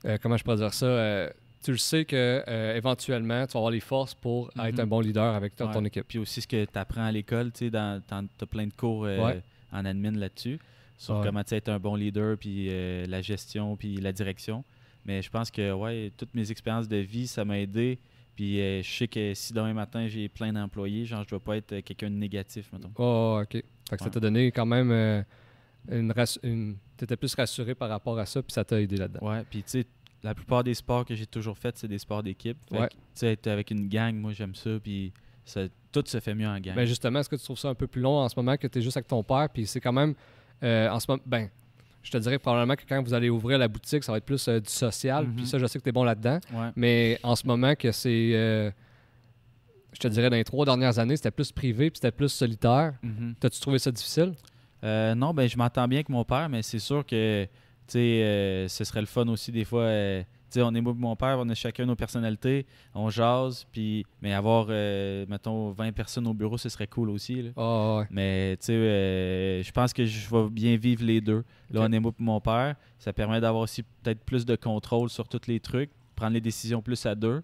[0.04, 0.86] euh, comment je pourrais dire ça?
[0.86, 1.30] euh,
[1.62, 4.80] tu le sais que euh, éventuellement, tu vas avoir les forces pour être Mhm.
[4.80, 5.72] un bon leader avec ton, Ouais.
[5.74, 6.04] ton équipe.
[6.06, 9.08] Puis aussi ce que tu apprends à l'école, tu sais, t'as plein de cours
[9.72, 10.58] en admin là-dessus,
[10.96, 12.68] sur comment être un bon leader, puis
[13.06, 14.64] la gestion, puis la direction.
[15.04, 17.98] Mais je pense que, ouais, toutes mes expériences de vie, ça m'a aidé.
[18.38, 21.56] Puis euh, je sais que si demain matin, j'ai plein d'employés, genre, je dois pas
[21.56, 22.92] être euh, quelqu'un de négatif, mettons.
[22.94, 23.50] Oh, OK.
[23.50, 25.20] Fait que ça t'a donné quand même euh,
[25.90, 26.14] une...
[26.44, 26.76] une...
[26.96, 29.28] Tu étais plus rassuré par rapport à ça, puis ça t'a aidé là-dedans.
[29.28, 29.86] Ouais, puis tu sais,
[30.22, 32.58] la plupart des sports que j'ai toujours fait, c'est des sports d'équipe.
[32.70, 32.88] Fait Ouais.
[32.90, 35.12] tu sais, être avec une gang, moi, j'aime ça, puis
[35.44, 36.76] ça, tout se fait mieux en gang.
[36.76, 38.68] Ben justement, est-ce que tu trouves ça un peu plus long en ce moment que
[38.68, 39.48] tu es juste avec ton père?
[39.52, 40.14] Puis c'est quand même,
[40.62, 41.48] euh, en ce moment, ben,
[42.02, 44.48] je te dirais probablement que quand vous allez ouvrir la boutique, ça va être plus
[44.48, 45.26] euh, du social.
[45.26, 45.34] Mhm.
[45.34, 46.38] Puis ça, je sais que tu es bon là-dedans.
[46.52, 46.70] ouais.
[46.76, 48.70] Mais en ce moment, que c'est, euh,
[49.92, 52.94] je te dirais, dans les trois dernières années, c'était plus privé, puis c'était plus solitaire.
[53.02, 53.34] Mhm.
[53.40, 54.32] T'as-tu trouvé ça difficile?
[54.84, 58.66] Euh, non, ben je m'entends bien avec mon père, mais c'est sûr que tu sais,
[58.68, 59.88] ce serait le fun aussi des fois.
[60.48, 63.66] Euh, tu sais, on est moi mon père, on a chacun nos personnalités, on jase,
[63.70, 67.42] puis mais avoir, euh, mettons, 20 personnes au bureau, ce serait cool aussi.
[67.42, 67.50] là.
[67.98, 68.06] Ouais.
[68.10, 71.44] Mais tu sais, euh, je pense que je vais bien vivre les deux.
[71.70, 72.76] Là, on est moi mon père.
[72.98, 76.82] Ça permet d'avoir aussi peut-être plus de contrôle sur tous les trucs, prendre les décisions
[76.82, 77.42] plus à deux.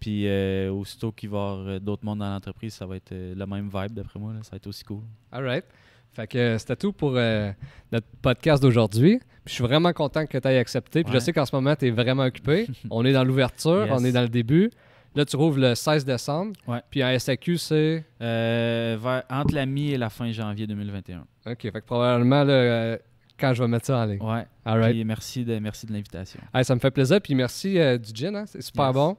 [0.00, 3.44] Puis euh, aussitôt qu'il va y avoir d'autres mondes dans l'entreprise, ça va être le
[3.46, 4.32] même vibe d'après moi.
[4.32, 4.42] là.
[4.42, 5.02] Ça va être aussi cool.
[5.30, 5.64] All right.
[6.12, 7.52] Fait que euh, c'était tout pour euh,
[7.92, 9.20] notre podcast d'aujourd'hui.
[9.46, 11.02] Je suis vraiment content que tu aies accepté.
[11.04, 12.66] Puis je sais qu'en ce moment, tu es vraiment occupé.
[12.90, 13.94] on est dans l'ouverture, Yes.
[13.96, 14.70] on est dans le début.
[15.14, 16.52] Là, tu rouvres le 16 décembre.
[16.68, 16.80] Ouais.
[16.90, 18.04] Puis en SAQ, c'est?
[18.22, 21.24] Euh, vers- entre la mi et la fin janvier 2021.
[21.46, 21.62] OK.
[21.62, 22.98] Fait que probablement, là, euh,
[23.38, 24.22] quand je vais mettre ça en ligne.
[24.22, 24.46] Ouais.
[24.64, 24.92] All right.
[24.92, 26.40] Puis merci de, merci de l'invitation.
[26.54, 27.20] Hey, ça me fait plaisir.
[27.20, 28.36] Puis merci euh, du gin.
[28.36, 28.44] hein.
[28.46, 28.94] C'est super Yes.
[28.94, 29.16] bon.